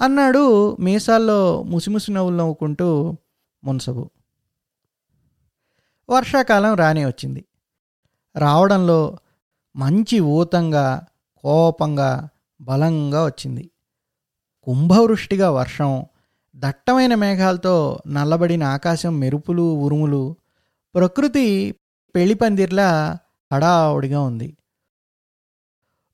అన్నాడు 0.00 0.76
మీసాల్లో 0.80 1.62
ముసిముసి 1.62 2.12
నవ్వులు 2.12 2.36
నవ్వుకుంటూ 2.36 3.16
మున్సబు. 3.64 4.10
వర్షాకాలం 6.10 6.74
రానే 6.74 7.06
వచ్చింది. 7.06 7.44
రావడంలో 8.36 9.18
మంచి 9.76 10.20
ఊతంగా 10.20 11.00
కోపంగా 11.36 12.28
బలంగా 12.60 13.24
వచ్చింది. 13.24 13.70
కుంభవృష్టిగా 14.62 15.50
వర్షం 15.50 16.06
దట్టమైన 16.56 17.14
మేఘాలతో 17.14 17.98
నల్లబడిన 18.06 18.64
ఆకాశం 18.64 19.18
మెరుపులు 19.18 19.74
ఉరుములు 19.74 20.36
ప్రకృతి 20.94 21.74
పెళ్ళిపందిర్లా 22.14 23.18
హడావుడిగా 23.52 24.20
ఉంది. 24.20 24.56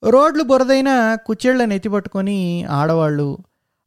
రోడ్లు 0.06 0.42
బురదైన 0.42 1.14
కుచ్చేళ్ళ 1.14 1.72
ఎత్తిపట్టుకొని 1.72 2.64
ఆడవాళ్ళు 2.64 3.38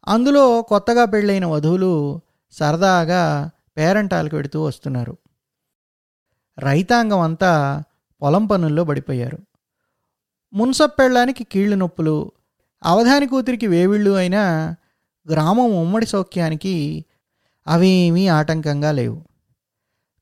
అందులో 0.08 0.62
కొత్తగా 0.62 1.06
పెళ్ళైన 1.06 1.46
వధువులు 1.46 2.22
సరదాగా 2.52 3.50
పేరంటాలకు 3.78 4.36
వెడుతూ 4.36 4.64
వస్తున్నారు. 4.64 5.18
రైతాంగం 6.60 7.20
అంతా 7.20 7.84
పొలం 8.22 8.46
పనుల్లో 8.46 8.84
పడిపోయారు. 8.84 9.40
మున్సప్పెళ్ళానికి 10.54 11.44
కీళ్ళు 11.44 11.76
నొప్పులు 11.76 12.32
అవధాని 12.84 13.28
కూతురికి 13.28 13.68
వేవిళ్ళు 13.68 14.12
అయినా 14.12 14.76
గ్రామం 15.32 15.72
ఉమ్మడి 15.72 16.06
సౌఖ్యానికి 16.06 17.06
అవేమీ 17.68 18.28
ఆటంకంగా 18.28 18.92
లేవు. 18.92 19.22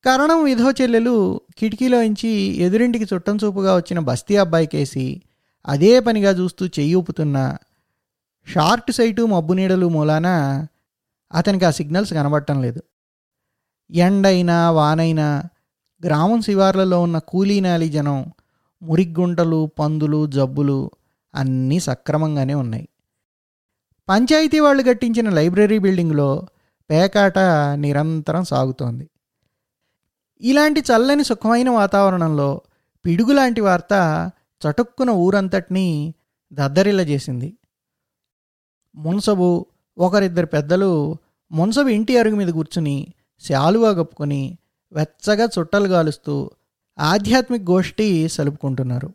కరణం 0.06 0.44
విధో 0.44 0.72
చెల్లెలు 0.82 1.42
కిటికీలోంచి 1.58 2.30
ఎదురింటికి 2.58 3.06
చుట్టం 3.16 3.36
చూపుగా 3.36 3.76
వచ్చిన 3.76 4.00
బస్తీ 4.00 4.36
అబ్బాయికేసి 4.36 5.22
అదే 5.65 6.00
పనిగా 6.00 6.32
చూస్తూ 6.32 6.65
చెయ్యి 6.65 6.96
ఊపుతున్న 6.96 7.58
షార్ట్ 8.48 8.91
సైటు 8.91 9.22
మబ్బు 9.22 9.54
నీడలు 9.54 9.89
మూలాన 9.89 10.28
అతనికి 11.34 11.65
ఆ 11.65 11.72
సిగ్నల్స్ 11.72 12.13
కనబడటం 12.13 12.62
లేదు. 12.62 12.82
ఎండైనా 13.91 14.72
వానైనా 14.72 15.43
గ్రామం 16.06 16.41
శివార్లలో 16.41 17.02
ఉన్న 17.02 17.17
కూలీనాలి 17.17 17.89
జనం 17.89 18.26
మురిగ్గుంటలు 18.82 19.72
పందులు 19.80 20.28
జబ్బులు 20.28 20.91
అన్నీ 21.36 21.80
సక్రమంగానే 21.80 22.54
ఉన్నాయి. 22.54 22.88
పంచాయతీ 24.10 24.60
వాళ్ళు 24.60 24.84
కట్టించిన 24.84 25.30
లైబ్రరీ 25.30 25.80
బిల్డింగ్లో 25.80 26.48
పేకాట 26.89 27.39
నిరంతరం 27.74 28.43
సాగుతోంది. 28.43 29.10
ఇలాంటి 30.41 30.80
చల్లని 30.80 31.24
సుఖమైన 31.24 31.70
వాతావరణంలో 31.70 32.62
పిడుగులాంటి 33.06 33.62
వార్త 33.62 33.93
చటుక్కున 34.62 35.10
ఊరంతటినీ 35.10 36.13
దద్దరిల్ల 36.54 37.02
చేసింది. 37.02 37.58
మున్సబు 38.96 39.65
ఒకరిద్దరు 39.98 40.46
పెద్దలు 40.46 41.17
మున్సబు 41.52 41.88
ఇంటి 41.88 42.17
అరుగు 42.17 42.36
మీద 42.36 42.48
కూర్చుని 42.48 43.13
శాలువా 43.39 43.93
కప్పుకొని 43.93 44.58
వెచ్చగా 44.91 45.50
చుట్టలు 45.60 45.88
గాలుస్తూ 45.88 46.52
ఆధ్యాత్మిక 47.00 47.62
గోష్ఠి 47.62 48.28
సలుపుకుంటున్నారు. 48.28 49.13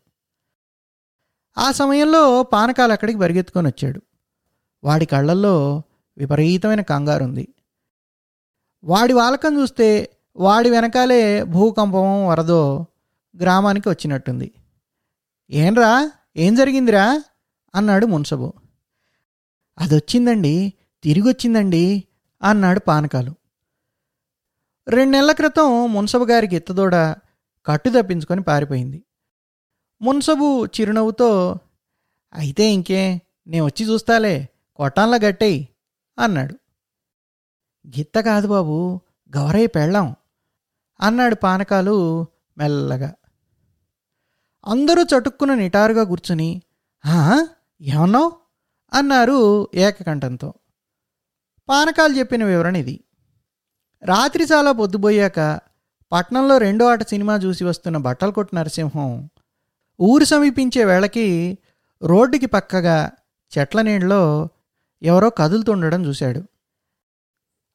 ఆ 1.59 1.73
సమయంలో 1.73 2.43
పానకాలు 2.43 2.93
అక్కడికి 2.93 3.19
పరిగెత్తుకొని 3.19 3.69
వచ్చాడు. 3.69 4.03
వాడి 4.85 5.07
కళ్ళల్లో 5.07 5.83
విపరీతమైన 6.19 6.81
కంగారుంది. 6.81 7.49
వాడి 8.85 9.13
వాలకం 9.13 9.61
చూస్తే 9.61 10.11
వాడి 10.37 10.71
వెనకాలే 10.71 11.43
భూకంపం 11.43 12.27
వరదో 12.27 12.87
గ్రామానికి 13.41 13.89
వచ్చినట్టుంది. 13.89 14.53
ఏంరా? 15.53 16.11
ఏం 16.37 16.55
జరిగిందిరా? 16.55 17.25
అన్నాడు 17.75 18.07
మున్సబు. 18.07 18.53
అదొచ్చిందండి 19.79 20.73
తిరిగొచ్చిందండి 21.03 22.05
అన్నాడు 22.43 22.81
పానకాలు. 22.81 23.35
రెండు 24.89 25.11
నెలల 25.11 25.33
క్రితం 25.33 25.93
మున్సబు 25.93 26.25
గారికి 26.25 26.57
ఎత్తదోడ 26.57 26.95
కట్టు 27.67 27.91
తప్పించుకొని 27.91 28.43
పారిపోయింది. 28.43 29.05
మున్సబు 30.03 30.67
చిరునవ్వుతో 30.67 31.59
అయితే 32.35 32.73
ఇంకే 32.73 33.21
నేను 33.47 33.65
వచ్చి 33.65 33.87
చూస్తాలే 33.87 34.49
కొట్టాన్లా 34.77 35.17
గట్టేయి 35.17 35.69
అన్నాడు. 36.19 36.55
గిత్త 37.89 38.21
కాదు 38.21 38.49
బాబు 38.49 39.01
గౌరయ్య 39.37 39.67
పెళ్ళాం 39.67 40.17
అన్నాడు 41.01 41.35
పానకాలు 41.35 42.27
మెల్లగా. 42.59 43.15
అందరూ 44.67 45.03
చటుక్కున 45.03 45.55
నిటారుగా 45.55 46.05
కూర్చుని 46.05 46.63
ఏమన్నావు? 47.81 48.33
అన్నారు 48.93 49.69
ఏకకంఠంతో. 49.75 50.53
పానకాలు 51.69 52.13
చెప్పిన 52.13 52.45
వివరణ 52.45 52.77
ఇది. 52.77 53.05
రాత్రి 54.05 54.45
చాలా 54.45 54.73
పొద్దుపోయాక 54.73 55.61
పట్నంలో 56.13 56.59
రెండో 56.59 56.87
ఆట 56.87 57.03
సినిమా 57.09 57.37
చూసి 57.37 57.65
వస్తున్న 57.65 57.97
బట్టల 57.97 58.31
కొట్టు 58.31 58.55
నరసింహం 58.55 59.31
ఊరు 60.01 60.25
సమీపించే 60.25 60.85
వేళకి 60.85 61.59
రోడ్డుకి 62.03 62.47
పక్కగా 62.47 63.11
చెట్ల 63.59 63.83
నీళ్ళలో 63.83 64.49
ఎవరో 65.03 65.31
కదులుతుండడం 65.31 66.07
చూశాడు. 66.07 66.43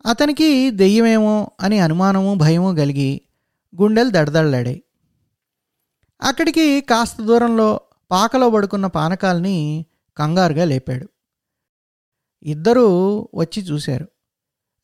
అతనికి 0.06 0.72
దెయ్యమేమో 0.72 1.52
అని 1.62 1.80
అనుమానము 1.80 2.34
భయము 2.34 2.76
కలిగి 2.76 3.22
గుండెలు 3.82 4.10
దడదళ్ళాడాయి 4.10 4.84
అక్కడికి 6.22 6.82
కాస్త 6.82 7.22
దూరంలో 7.22 7.82
పాకలో 8.12 8.50
పడుకున్న 8.50 8.88
పానకాల్ని 8.88 9.86
కంగారుగా 10.18 10.66
లేపాడు. 10.66 11.10
ఇద్దరూ 12.44 13.20
వచ్చి 13.36 13.64
చూశారు. 13.64 14.08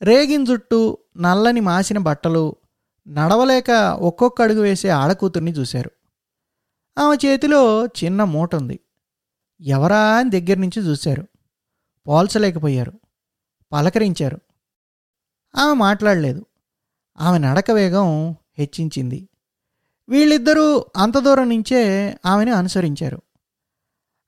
రేగిన 0.02 0.44
జుట్టు 0.44 0.98
నల్లని 1.18 1.60
మాసిన 1.60 1.98
బట్టలు 1.98 2.56
నడవలేక 3.08 3.72
ఒక్కొక్క 4.00 4.42
అడుగు 4.42 4.62
వేసే 4.62 4.90
ఆడకూతుర్ని 4.90 5.52
చూశారు. 5.52 5.92
ఆమె 6.98 7.28
చేతిలో 7.28 7.86
చిన్న 7.86 8.24
మూట 8.24 8.56
ఉంది 8.56 8.80
ఎవరా 9.62 10.18
అని 10.18 10.30
దగ్గర 10.30 10.58
నుంచి 10.58 10.80
చూశారు. 10.80 11.28
పోల్చలేకపోయారు. 12.08 12.94
పలకరించారు. 13.72 14.40
ఆమె 15.56 15.74
మాట్లాడలేదు. 15.74 16.46
ఆమె 17.20 17.38
నడక 17.38 17.72
వేగం 17.72 18.36
హెచ్చించింది. 18.58 19.30
వీళ్ళిద్దరూ 20.10 20.86
అంత 20.96 21.18
దూరం 21.18 21.50
నుంచే 21.50 21.82
ఆమెను 22.26 22.54
అనుసరించారు. 22.54 23.22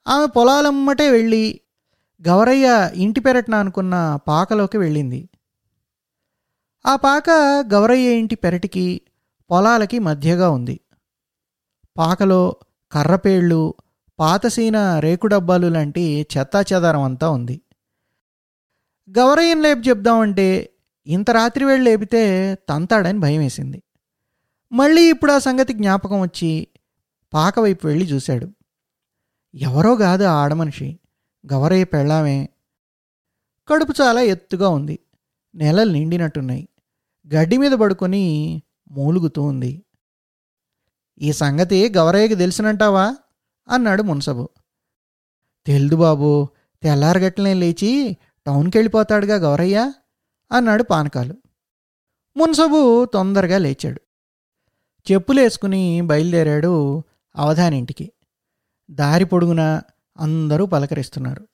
ఆమె 0.07 0.25
పొలాలమ్మటే 0.25 1.11
వెళ్ళి 1.11 1.61
గవరయ్య 2.27 2.91
ఇంటి 2.95 3.19
పెరట్న 3.19 3.55
అనుకున్న 3.55 4.19
పాకలోకి 4.27 4.77
వెళ్ళింది. 4.77 5.29
ఆ 6.85 6.95
పాక 6.95 7.29
గవరయ్య 7.73 8.19
ఇంటి 8.19 8.35
పెరటికి 8.35 9.01
పొలాలకి 9.51 9.99
మధ్యగా 9.99 10.49
ఉంది. 10.49 10.79
పాకలో 11.97 12.55
కర్రపేళ్ళు 12.91 13.73
పాతసీన 14.19 14.99
రేకు 14.99 15.27
డబ్బాలు 15.27 15.67
లాంటి 15.67 16.27
చెత్తా 16.38 16.61
చెదారం 16.61 17.01
అంతా 17.01 17.29
ఉంది. 17.29 17.61
గవరయ్యను 19.19 19.61
లేపు 19.61 19.79
చెప్దామంటే 19.89 20.69
ఇంత 21.07 21.31
రాత్రి 21.31 21.65
వేళ 21.65 21.81
లేపితే 21.81 22.55
తంతాడని 22.69 23.19
భయం 23.19 23.39
వేసింది 23.39 23.81
మళ్ళీ 24.75 25.09
ఇప్పుడు 25.09 25.31
ఆ 25.31 25.39
సంగతి 25.39 25.73
జ్ఞాపకం 25.73 26.21
వచ్చి 26.21 26.67
పాక 27.33 27.59
వైపు 27.59 27.88
వెళ్ళి 27.88 28.05
చూశాడు. 28.05 28.49
ఎవరో 29.55 29.95
కాదు 29.95 30.23
ఆడమనిషి. 30.23 30.99
గవరయ్య 31.53 31.83
పెళ్ళామే. 31.83 32.49
కడుపు 33.67 33.93
చాలా 34.01 34.21
ఎత్తుగా 34.21 34.69
ఉంది. 34.69 34.99
నెలలు 35.55 35.91
నిండినట్టున్నాయి. 35.91 36.69
గడ్డి 37.35 37.57
మీద 37.57 37.71
పడుకొని 37.71 38.63
మూలుగుతూ 38.91 39.43
ఉంది. 39.43 39.83
ఈ 41.21 41.31
సంగతి 41.31 41.93
గవరయ్యకి 41.97 42.35
తెలిసినంటావా? 42.35 43.15
అన్నాడు 43.69 44.03
మున్సబు. 44.03 44.49
తెల్దు 45.65 45.95
బాబు 45.95 46.47
తెల్లారగట్లనే 46.83 47.53
లేచి 47.53 48.17
టౌన్కి 48.45 48.77
వెళ్ళిపోతాడుగా 48.77 49.35
గౌరయ్య 49.35 49.93
అన్నాడు 50.51 50.83
పానకాలు. 50.83 51.35
మున్సబు 52.38 53.05
తొందరగా 53.05 53.57
లేచాడు. 53.57 54.01
చెప్పులేసుకుని 55.11 56.01
బయలుదేరాడు 56.01 57.03
అవధానింటికి. 57.35 58.11
దారి 58.91 59.25
పొడుగున 59.25 59.81
అందరూ 60.19 60.65
పలకరిస్తున్నారు. 60.65 61.47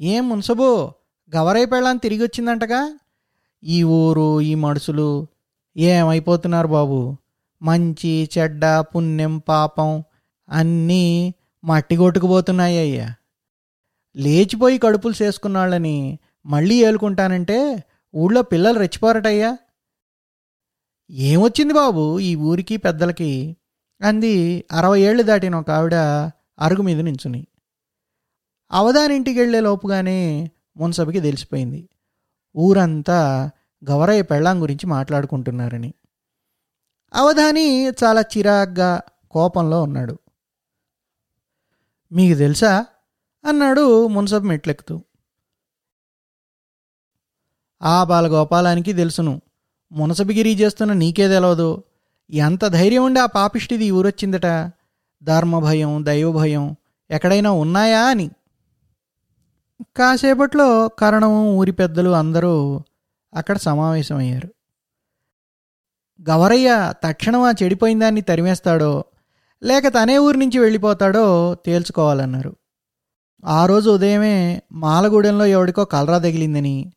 ఏం 0.00 0.28
మున్సబు 0.28 0.92
గవరయ్య 1.36 1.66
పెళ్ళాన్ని 1.66 2.00
తిరిగి 2.00 2.22
వచ్చిందంటగా 2.22 2.98
ఈ 3.64 3.82
ఊరు 3.82 4.40
ఈ 4.40 4.54
మనుషులు 4.54 5.26
ఏమైపోతున్నారు 5.76 6.66
బాబు? 6.66 7.16
మంచి 7.62 8.28
చెడ్డ 8.38 8.64
పుణ్యం 8.66 9.38
పాపం 9.38 10.04
అన్నీ 10.48 11.34
మట్టి 11.64 11.96
కొట్టుకుపోతున్నాయి 11.96 12.78
అయ్యా. 12.78 13.14
లేచిపోయి 14.16 14.78
కడుపులు 14.78 15.22
చేసుకున్నాళ్ళని 15.22 16.18
మళ్ళీ 16.46 16.84
ఏలుకుంటానంటే 16.84 17.84
ఊళ్ళో 18.14 18.42
పిల్లలు 18.42 18.78
రెచ్చిపోరటయ్యా. 18.78 19.58
ఏమొచ్చింది 21.10 21.74
బాబు 21.74 22.20
ఈ 22.20 22.34
ఊరికి 22.34 22.76
పెద్దలకి? 22.76 23.56
అంది 24.02 24.64
అరవై 24.72 25.00
ఏళ్ళు 25.00 25.22
దాటిన 25.22 25.54
ఒక 25.54 25.70
ఆవిడ 25.70 25.94
అరుగు 26.58 26.82
మీద 26.82 27.00
నించుని. 27.00 27.46
అవదానింటికి 28.72 29.40
వెళ్ళే 29.40 29.60
లోపుగానే 29.60 30.50
మున్సభకి 30.76 31.20
తెలిసిపోయింది. 31.20 31.88
ఊరంతా 32.56 33.50
గవరయ్య 33.90 34.22
పెళ్ళాం 34.22 34.62
గురించి 34.62 34.86
మాట్లాడుకుంటున్నారని. 34.86 35.94
అవధాని 37.14 37.88
చాలా 37.88 38.20
చిరాగ్గా 38.20 39.02
కోపంలో 39.30 39.82
ఉన్నాడు. 39.82 40.18
మీకు 42.12 42.38
తెలుసా? 42.38 42.86
అన్నాడు 43.44 44.06
మున్సబ్ 44.06 44.44
మెట్లెక్కుతూ. 44.44 45.02
ఆ 47.82 48.04
బాలగోపాలానికి 48.04 48.92
తెలుసును. 48.92 49.40
మునసబిగిరి 49.94 50.54
చేస్తున్న 50.54 50.92
నీకే 50.92 51.28
తెలవదు. 51.28 51.82
ఎంత 52.30 52.64
ధైర్యం 52.66 53.04
ఉండి 53.04 53.20
ఆ 53.20 53.26
పాపిష్టిది 53.26 53.90
ఊరొచ్చిందట? 53.90 54.72
ధర్మభయం 55.22 56.04
దైవభయం 56.06 56.76
ఎక్కడైనా 57.10 57.50
ఉన్నాయా 57.50 58.02
అని. 58.02 58.30
కాసేపట్లో 59.96 60.88
కరణం 60.88 61.46
ఊరి 61.46 61.72
పెద్దలు 61.72 62.10
అందరూ 62.10 62.82
అక్కడ 63.34 63.56
సమావేశమయ్యారు. 63.56 64.48
గవరయ్య 66.30 66.94
తక్షణం 67.04 67.42
ఆ 67.42 67.52
చెడిపోయిన 67.62 68.00
దాన్ని 68.00 68.20
తరిమేస్తాడో 68.20 69.04
లేక 69.62 69.88
తనే 69.88 70.18
ఊరి 70.18 70.38
నుంచి 70.38 70.58
వెళ్ళిపోతాడో 70.58 71.54
తేల్చుకోవాలన్నారు. 71.54 72.56
ఆ 73.44 73.66
రోజు 73.66 73.90
ఉదయమే 73.90 74.62
మాలగూడెంలో 74.72 75.46
ఎవడికో 75.46 75.84
కలరా 75.84 76.18
తగిలిందని 76.18 76.92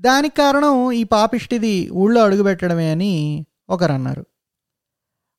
దానికి 0.00 0.36
కారణం 0.36 0.92
ఈ 0.92 1.04
పాపిష్టిది 1.04 1.90
ఊళ్ళో 1.90 2.24
అడుగుపెట్టడమే 2.24 2.90
అని 2.90 3.46
ఒకరన్నారు. 3.70 4.26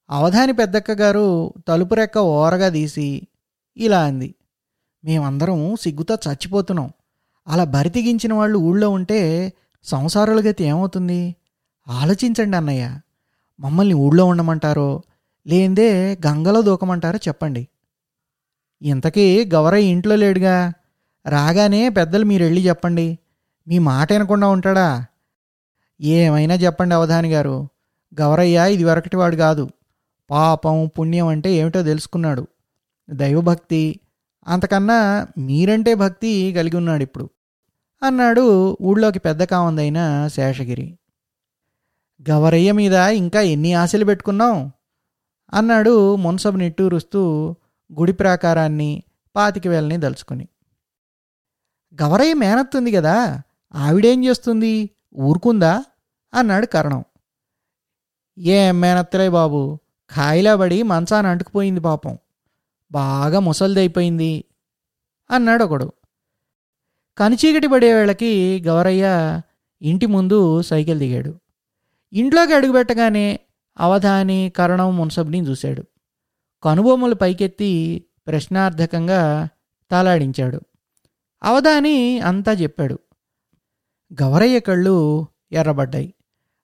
అవధాని 0.10 0.54
పెద్దక్క 0.54 0.91
గారు 0.91 1.54
తలుపు 1.68 1.96
రెక్క 1.96 2.18
ఓరగా 2.18 2.70
తీసి 2.70 3.28
ఇలా 3.78 4.04
అంది. 4.04 4.36
మేమందరం 5.06 5.76
సిగ్గుతో 5.76 6.15
చచ్చిపోతున్నాం. 6.15 6.89
అలా 7.48 7.63
బరితిగించిన 7.63 8.34
వాళ్ళు 8.34 8.58
ఊళ్ళో 8.58 8.89
ఉంటే 8.89 9.54
సంసారాల 9.84 10.39
గతి 10.39 10.63
ఏమవుతుంది? 10.63 11.36
ఆలోచించండి 11.88 12.58
అన్నయ్య. 12.58 13.00
మమ్మల్ని 13.60 13.94
ఊళ్ళో 13.94 14.26
ఉండమంటారో? 14.26 15.02
లేందే 15.48 16.18
గంగలో 16.28 16.62
దూకమంటారో 16.62 17.20
చెప్పండి. 17.28 17.68
ఇంతకీ 18.82 19.46
గౌరయ్య 19.46 19.89
ఇంట్లో 19.89 20.15
లేడుగా? 20.15 20.74
రాగానే 21.28 21.89
పెద్దలు 21.89 22.26
మీరు 22.26 22.44
వెళ్ళి 22.44 22.68
చెప్పండి. 22.68 23.20
మీ 23.67 23.80
మాట 23.80 24.13
వినకుండా 24.13 24.47
ఉంటాడా? 24.47 25.06
ఏమైనా 26.01 26.56
చెప్పండి 26.56 26.95
అవధాని 26.95 27.32
గారు. 27.32 27.67
గౌరయ్య 28.19 28.73
ఇది 28.73 28.84
వరకటి 28.84 29.17
వాడు 29.17 29.36
కాదు. 29.36 29.69
పాపం 30.30 30.91
పుణ్యం 30.99 31.28
అంటే 31.28 31.54
ఏమిటో 31.54 31.84
తెలుసుకున్నాడు. 31.84 32.47
దైవభక్తి 33.10 33.99
అంతకన్నా 34.47 35.28
మీరంటే 35.38 35.95
భక్తి 35.95 36.54
కలిగి 36.54 36.78
ఉన్నాడు 36.78 37.04
ఇప్పుడు. 37.04 37.30
అన్నాడు 38.04 38.78
ఊళ్ళోకి 38.82 39.19
పెద్ద 39.19 39.43
కామందైన 39.43 40.28
శేషగిరి. 40.28 40.97
గవరయ్య 42.30 42.71
మీద 42.71 42.93
ఇంకా 42.93 43.41
ఎన్ని 43.41 43.73
ఆశలు 43.73 44.06
పెట్టుకున్నాం? 44.06 44.71
అన్నాడు 45.54 46.15
మున్సబు 46.15 46.58
నిట్టూరుస్తూ 46.58 47.56
గుడి 47.99 48.13
ప్రాకారాన్ని 48.13 49.04
పాతికి 49.36 49.69
వెళ్ళని 49.69 49.97
దలుచుకుని. 49.97 50.47
గవరయ్య 52.04 52.34
మేనత్తుంది 52.34 52.91
కదా 52.91 53.41
ఆవిడేం 53.73 54.25
చేస్తుంది? 54.25 54.89
ఊరుకుందా? 55.17 55.84
అన్నాడు 56.34 56.65
కరణం. 56.65 57.04
ఏం 58.38 58.82
మేనత్తలే 58.82 59.30
బాబు 59.30 59.80
ఖాయిలా 60.15 60.56
పడి 60.56 60.84
మంచాన 60.84 61.28
అంటుకుపోయింది 61.28 61.80
పాపం. 61.80 62.17
బాగా 62.91 63.39
ముసలిదైపోయింది 63.39 64.43
అన్నాడు 65.32 65.63
ఒకడు. 65.63 65.93
కనిచీకటి 67.17 67.67
పడే 67.67 67.93
వేళకి 67.93 68.63
గవరయ్య 68.67 69.41
ఇంటి 69.82 70.06
ముందు 70.06 70.62
సైకిల్ 70.62 70.99
దిగాడు. 70.99 71.39
ఇంట్లోకి 72.13 72.54
అడుగుపెట్టగానే 72.54 73.39
అవధాని 73.80 74.51
కరణం 74.56 74.97
మున్సబ్ని 74.97 75.39
చూశాడు. 75.39 75.84
కనుబొమ్మలు 76.63 77.15
పైకెత్తి 77.15 78.04
ప్రశ్నార్థకంగా 78.28 79.49
తాలాడించాడు. 79.91 80.62
అవధాని 81.43 82.19
అంతా 82.19 82.51
చెప్పాడు. 82.51 82.99
గవరయ్య 84.22 84.60
కళ్ళు 84.60 85.28
ఎర్రబడ్డాయి. 85.52 86.13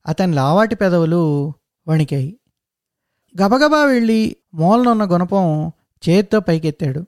అతని 0.08 0.34
లావాటి 0.34 0.75
పెదవులు 0.75 1.54
వణికాయి. 1.88 2.39
గబగబా 3.41 3.86
వెళ్ళి 3.86 4.36
మూలనున్న 4.54 5.06
గుణపం 5.06 5.71
చేత్తో 6.10 6.39
పైకెత్తాడు. 6.39 7.06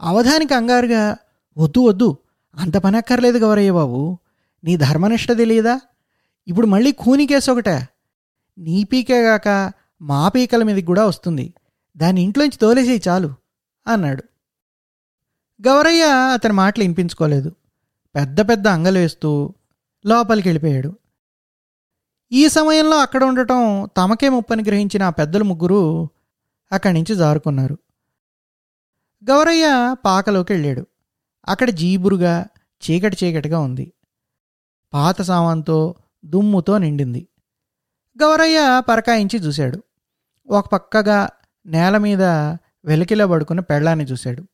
అవధానికి 0.00 0.54
అంగారుగా 0.54 1.16
వద్దు 1.58 1.80
వద్దు 1.80 2.16
అంత 2.56 2.76
పని 2.76 2.96
అక్కర్లేదు 2.96 3.38
గవరయ్య 3.38 3.70
బాబు. 3.70 4.18
నీ 4.64 4.76
ధర్మనిష్ట 4.76 5.32
తెలియదా? 5.32 5.80
ఇప్పుడు 6.48 6.66
మళ్ళీ 6.66 6.92
కూని 6.92 7.26
కేసు 7.26 7.50
ఒకట. 7.50 7.68
నీ 8.58 8.84
పీకేగాక 8.84 9.72
మా 10.02 10.28
పీకల 10.28 10.62
మీదకి 10.62 10.86
కూడా 10.86 11.06
వస్తుంది. 11.06 11.54
దాని 11.96 12.22
ఇంట్లోంచి 12.22 12.56
తోలేసేయి 12.56 13.02
చాలు 13.08 13.34
అన్నాడు. 13.86 14.22
గౌరయ్య 15.62 16.02
అతని 16.32 16.52
మాటలు 16.52 16.84
వినిపించుకోలేదు. 16.84 17.52
పెద్ద 18.16 18.40
పెద్ద 18.40 18.68
అంగలేస్తూ 18.68 19.54
లోపలికి 20.06 20.48
వెళ్ళిపోయాడు. 20.48 20.98
ఈ 22.32 22.48
సమయంలో 22.48 22.98
అక్కడ 22.98 23.24
ఉండటం 23.24 23.88
తమకే 23.96 24.28
ముప్పని 24.28 24.62
గ్రహించిన 24.66 25.02
ఆ 25.02 25.10
పెద్దలు 25.10 25.44
ముగ్గురు 25.44 26.08
అక్కడి 26.72 26.94
నుంచి 26.94 27.16
జారుకున్నారు. 27.16 27.78
గౌరయ్య 29.24 29.96
పాకలోకి 30.04 30.52
వెళ్ళాడు. 30.52 30.86
అక్కడ 31.48 31.70
జీబురుగా 31.70 32.46
చీకటి 32.90 33.16
చీకటిగా 33.24 33.58
ఉంది. 33.58 33.92
పాత 34.92 35.22
సామాన్తో 35.22 35.94
దుమ్ముతో 36.24 36.78
నిండింది. 36.78 37.28
గౌరయ్య 38.22 38.82
పరకాయించి 38.88 39.38
చూశాడు. 39.38 39.82
ఒక 40.50 40.68
పక్కగా 40.68 41.28
నేల 41.66 41.98
మీద 41.98 42.22
వెలికిలో 42.84 43.28
పడుకున్న 43.28 43.60
పెళ్ళాన్ని 43.60 44.04
చూశాడు. 44.04 44.44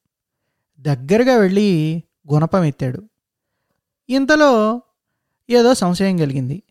దగ్గరగా 0.80 1.36
వెళ్ళి 1.36 2.02
గుణపం 2.32 2.64
ఎత్తాడు. 2.64 3.08
ఇంతలో 4.08 4.82
ఏదో 5.48 5.74
సంశయం 5.74 6.18
కలిగింది. 6.18 6.62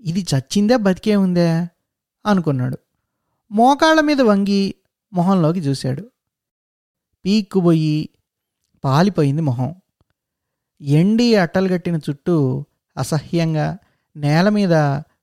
ఇది 0.00 0.26
చచ్చిందే 0.34 0.76
బతికే 0.76 1.16
ఉందే 1.16 1.48
అనుకున్నాడు. 2.24 2.78
మోకాళ్ళ 3.50 4.00
మీద 4.00 4.20
వంగి 4.20 4.62
మొహంలోకి 5.12 5.60
చూశాడు. 5.60 6.02
పీక్కుపోయి 7.24 7.96
పాలిపోయింది 8.84 9.42
మొహం. 9.42 9.70
ఎండి 10.80 11.34
అట్టలుగట్టిన 11.34 11.96
చుట్టూ 11.96 12.36
అసహ్యంగా 12.96 13.66
నేల 14.16 14.48
మీద 14.48 14.74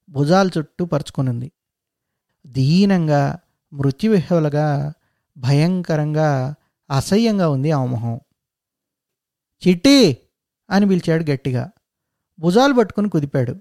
భుజాల 0.10 0.50
చుట్టూ 0.58 0.86
పరుచుకునుంది. 0.86 1.50
దీనంగా 2.46 3.40
మృత్యువిహ్వలుగా 3.74 4.68
భయంకరంగా 5.38 6.30
అసహ్యంగా 6.90 7.50
ఉంది 7.50 7.72
ఆ 7.72 7.86
మొహం. 7.86 8.16
చిట్టి! 9.62 10.00
అని 10.70 10.88
పిలిచాడు 10.88 11.32
గట్టిగా. 11.32 11.72
భుజాలు 12.40 12.74
పట్టుకుని 12.74 13.10
కుదిపాడు. 13.10 13.52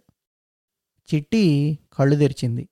చిట్టి 1.14 1.78
కళ్ళు 1.98 2.16
తెరిచింది. 2.16 2.68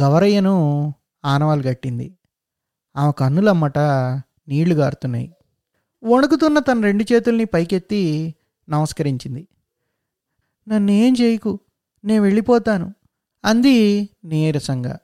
గవరయ్యను 0.00 0.94
ఆనవాలు 1.24 1.62
గట్టింది 1.62 2.18
ఆమె 2.96 3.12
కన్నులమ్మట 3.18 3.78
నీళ్ళు 4.48 4.74
గారుతున్నాయి. 4.74 5.32
వణుకుతున్న 6.04 6.58
తన 6.58 6.80
రెండు 6.80 7.04
చేతుల్ని 7.12 7.44
పైకెత్తి 7.44 8.34
నమస్కరించింది. 8.68 9.48
నన్నేం 10.68 11.14
చేయకు 11.20 11.60
నేను 12.04 12.22
వెళ్ళిపోతాను 12.22 12.94
అంది 13.44 14.08
నీరసంగా. 14.24 14.98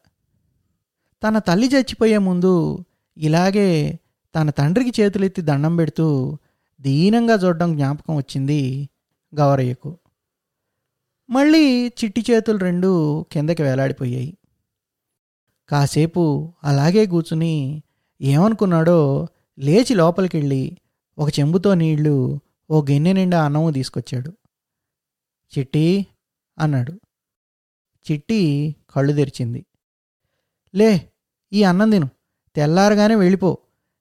తన 1.23 1.39
తల్లి 1.39 1.69
చచ్చిపోయే 1.69 2.19
ముందు 2.19 2.85
ఇలాగే 3.17 3.99
తన 4.35 4.51
తండ్రికి 4.51 5.03
చేతులెత్తి 5.03 5.43
దండం 5.43 5.77
పెడుతూ 5.77 6.39
దీనంగా 6.81 7.35
చూడడం 7.35 7.75
జ్ఞాపకం 7.75 8.17
వచ్చింది 8.17 8.89
గౌరయ్యకు 9.35 9.99
మళ్ళీ 11.31 11.89
చిట్టి 11.89 12.25
చేతులు 12.31 12.59
రెండు 12.59 13.23
కిందకి 13.33 13.63
వేలాడిపోయాయి. 13.63 14.39
కాసేపు 15.69 16.53
అలాగే 16.65 17.07
కూర్చుని 17.07 17.83
ఏమనుకున్నాడో 18.21 19.27
లేచి 19.59 19.95
లోపలికి 19.95 20.37
వెళ్ళి 20.37 20.77
ఒక 21.19 21.39
చెంబుతో 21.41 21.75
నీళ్ళు 21.75 22.41
ఓ 22.71 22.83
గిన్నె 22.83 23.13
నిండా 23.13 23.45
అన్నము 23.45 23.71
తీసుకొచ్చాడు. 23.71 24.33
చిట్టి 25.59 26.07
అన్నాడు. 26.59 26.93
చిట్టి 28.13 28.77
కళ్ళు 28.91 29.13
తెరిచింది. 29.13 29.67
లే 30.75 31.13
ఈ 31.53 31.63
అన్నం 31.63 31.91
తిను. 31.91 32.09
తెల్లారగానే 32.57 33.15
వెళ్ళిపో. 33.15 33.59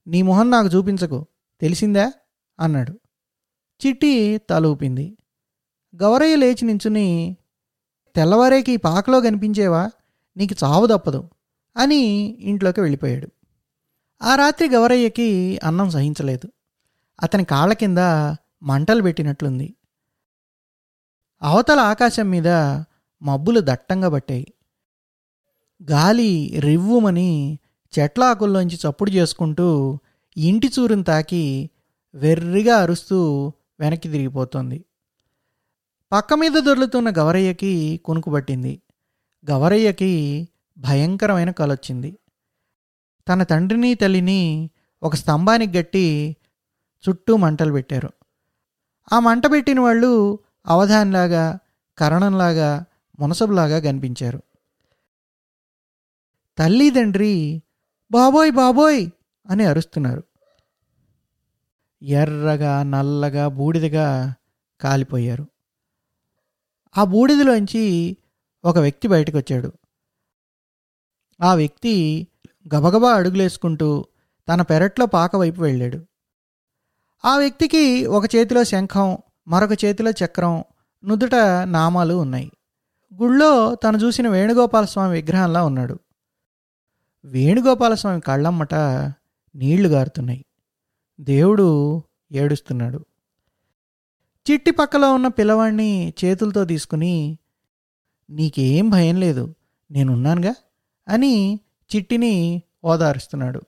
నీ 0.08 0.22
మొహం 0.22 0.52
నాకు 0.52 0.67
చూపించకు. 0.67 1.25
తెలిసిందా? 1.62 2.12
అన్నాడు. 2.60 2.99
చిట్టి 3.81 4.37
తలూపింది 4.49 5.17
గౌరయ్య 5.95 6.35
లేచి 6.35 6.65
నించుని 6.65 7.37
తెల్లవారేకి 8.15 8.77
పాకలో 8.77 9.21
కనిపించేవా? 9.21 9.89
నీకు 10.37 10.55
చావు 10.63 10.87
తప్పదు 10.87 11.29
అని 11.77 11.97
ఇంట్లోకి 12.39 12.81
వెళ్ళిపోయాడు. 12.81 13.27
ఆ 14.21 14.35
రాత్రి 14.35 14.69
గౌరయ్యకి 14.69 15.60
అన్నం 15.63 15.89
సహించలేదు. 15.89 16.51
అతని 17.23 17.43
కాళ్ళ 17.43 17.73
కింద 17.73 17.97
మంటలు 18.63 19.01
పెట్టినట్లుంది. 19.01 19.75
అవతల 21.41 21.79
ఆకాశం 21.79 22.29
మీద 22.29 22.47
మబ్బులు 23.21 23.62
దట్టంగా 23.63 24.10
పట్టాయి. 24.10 24.53
గాలి 25.91 26.60
రివ్వుమని 26.60 27.60
చెట్ల 27.99 28.23
ఆకుల్లోంచి 28.23 28.75
చప్పుడు 28.75 29.12
చేసుకుంటూ 29.12 29.99
ఇంటి 30.37 30.67
చూరుని 30.67 31.03
తాకి 31.03 31.69
వెర్రిగా 32.15 32.77
అరుస్తూ 32.77 33.51
వెనక్కి 33.79 34.10
తిరిగిపోతోంది. 34.10 34.85
పక్క 36.12 36.33
మీద 36.33 36.51
దొర్లుతున్న 36.51 37.10
గవరయ్యకి 37.10 38.01
కొనుకుబట్టింది 38.05 38.81
గవరయ్యకి 39.51 40.47
భయంకరమైన 40.77 41.51
కలొచ్చింది. 41.51 42.17
తన 43.27 43.43
తండ్రిని 43.43 43.95
తల్లిని 43.95 44.69
ఒక 45.03 45.15
స్తంభానికి 45.15 45.77
గట్టి 45.77 46.37
చుట్టూ 47.10 47.35
మంటలు 47.35 47.71
పెట్టారు. 47.71 48.10
ఆ 49.13 49.19
మంట 49.19 49.51
పెట్టిన 49.51 49.79
వాళ్ళు 49.79 50.39
అవధాన్లాగా 50.67 51.60
కరణంలాగా 51.97 52.85
మునసబులాగా 53.19 53.79
కనిపించారు. 53.79 54.43
తల్లి 56.58 56.89
తండ్రి 56.89 57.63
బాబోయ్ 58.12 58.51
బాబోయ్ 58.51 59.10
అని 59.49 59.65
అరుస్తున్నారు. 59.65 60.23
ఎర్రగా 62.02 62.83
నల్లగా 62.83 63.48
బూడిదగా 63.48 64.33
కాలిపోయారు. 64.81 65.48
ఆ 66.98 67.04
బూడిదలోంచి 67.04 68.17
ఒక 68.65 68.77
వ్యక్తి 68.77 69.08
బయటకు 69.08 69.37
వచ్చాడు 69.37 69.71
ఆ 71.43 71.56
వ్యక్తి 71.56 72.27
గబగబా 72.75 73.13
అడుగులేసుకుంటూ 73.13 74.06
తన 74.50 74.62
పెరట్లో 74.62 75.06
పాక 75.06 75.35
వైపు 75.35 75.62
వెళ్ళాడు. 75.62 76.06
ఆ 77.25 77.37
వ్యక్తికి 77.37 78.06
ఒక 78.06 78.35
చేతిలో 78.35 78.63
శంఖం 78.63 79.17
మరొక 79.48 79.71
చేతిలో 79.85 80.12
చక్రం 80.12 80.63
నుదుట 81.06 81.35
నామాలు 81.63 82.13
ఉన్నాయి. 82.13 82.52
గుళ్ళో 83.21 83.75
తను 83.75 83.98
చూసిన 83.98 84.27
వేణుగోపాలస్వామి 84.27 85.13
విగ్రహంలా 85.13 85.65
ఉన్నాడు. 85.65 86.00
వేణుగోపాలస్వామి 87.25 88.21
కళ్ళమ్మట 88.21 88.73
నీళ్ళు 89.56 89.89
గారుతున్నాయి. 89.89 90.45
దేవుడు 91.20 92.04
ఏడుస్తున్నాడు. 92.32 93.06
చిట్టి 94.52 94.72
పక్కలో 94.72 95.13
ఉన్న 95.13 95.28
పిల్లవాడిని 95.28 96.13
చేతులతో 96.26 96.65
తీసుకుని 96.65 97.38
నీకేం 98.30 98.90
భయం 98.90 99.20
లేదు 99.20 99.56
నేనున్నానుగా 99.92 100.56
అని 101.08 101.60
చిట్టిని 101.96 102.62
ఓదారుస్తున్నాడు. 102.84 103.62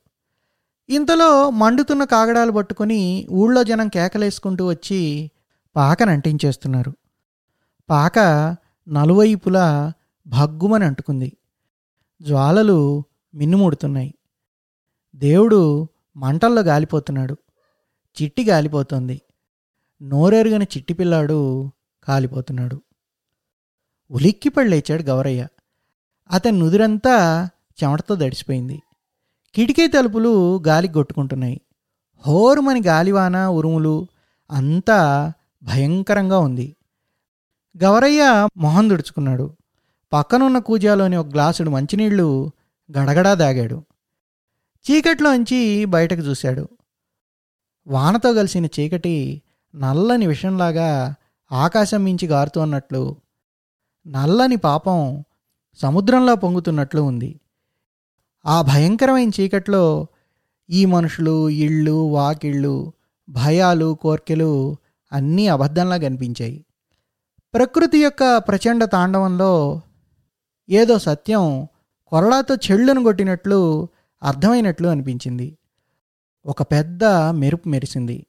ఇంతలో 0.89 1.50
మండుతున్న 1.50 2.04
కాగడాలు 2.04 2.52
పట్టుకొని 2.52 3.28
ఊళ్ళో 3.32 3.64
జనం 3.64 3.88
కేకలేసుకుంటూ 3.88 4.68
వచ్చి 4.68 5.32
పాకను 5.76 6.12
అంటించేస్తున్నారు. 6.12 6.93
పాక 7.89 8.20
నలువైపులా 8.88 9.93
భగ్గుమని 10.28 10.86
అంటుకుంది. 10.86 11.38
జ్వాలలు 12.22 13.04
మిన్నుముడుతున్నాయి. 13.34 14.14
దేవుడు 15.16 15.88
మంటల్లో 16.20 16.61
గాలిపోతున్నాడు. 16.61 17.38
చిట్టి 18.22 18.43
గాలిపోతుంది. 18.43 19.22
నోరెరుగని 20.01 20.67
చిట్టి 20.78 20.93
పిల్లాడు 20.93 21.72
కాలిపోతున్నాడు. 22.03 22.82
ఉలిక్కిపడి 24.11 24.70
లేచాడు 24.70 25.03
గౌరయ్య. 25.03 25.47
అతని 26.32 26.59
నుదురంతా 26.59 27.49
చెమటతో 27.84 28.15
దడిచిపోయింది. 28.15 28.82
కిటికీ 29.55 29.88
తలుపులు 29.88 30.63
గాలికి 30.67 30.93
కొట్టుకుంటున్నాయి 30.93 31.61
హోరుమని 32.28 32.82
గాలివాన 32.86 33.47
ఉరుములు 33.47 34.07
అంతా 34.51 35.32
భయంకరంగా 35.63 36.39
ఉంది. 36.39 36.76
గవరయ్య 37.84 38.47
మొహం 38.57 38.89
దుడుచుకున్నాడు. 38.89 39.55
పక్కనున్న 40.13 40.59
కూజాలోని 40.59 41.15
ఒక 41.15 41.28
గ్లాసుడు 41.28 41.70
మంచినీళ్ళు 41.70 42.51
గడగడా 42.91 43.34
దాగాడు. 43.34 43.84
చీకట్లోంచి 44.86 45.86
బయటకు 45.86 46.19
చూశాడు. 46.19 46.67
వానతో 47.88 48.34
కలిసిన 48.34 48.65
చీకటి 48.65 49.41
నల్లని 49.75 50.27
విషంలాగా 50.27 51.15
ఆకాశం 51.51 52.03
మించి 52.03 52.27
గారుతున్నట్లు 52.27 53.15
నల్లని 54.07 54.55
పాపం 54.55 55.23
సముద్రంలో 55.80 56.36
పొంగుతున్నట్లు 56.36 57.01
ఉంది. 57.01 57.39
ఆ 58.45 58.61
భయంకరమైన 58.61 59.32
చీకట్లో 59.39 60.07
ఈ 60.69 60.86
మనుషులు 60.86 61.49
ఇళ్ళు 61.49 61.91
వాకిళ్ళు 61.91 62.93
భయాలు 63.30 63.97
కోర్కెలు 64.01 64.77
అన్నీ 65.11 65.47
అబద్ధంలా 65.47 65.97
కనిపించాయి. 65.97 66.65
ప్రకృతి 67.53 67.99
యొక్క 68.03 68.38
ప్రచండ 68.38 68.84
తాండవంలో 68.84 69.82
ఏదో 70.69 70.99
సత్యం 70.99 71.67
కొరడాతో 72.07 72.55
చెళ్ళును 72.55 73.03
కొట్టినట్లు 73.03 73.59
అర్థమైనట్లు 74.24 74.88
అనిపించింది. 74.88 75.57
ఒక 76.45 76.61
పెద్ద 76.61 77.03
మెరుపు 77.32 77.70
మెరిసింది. 77.70 78.26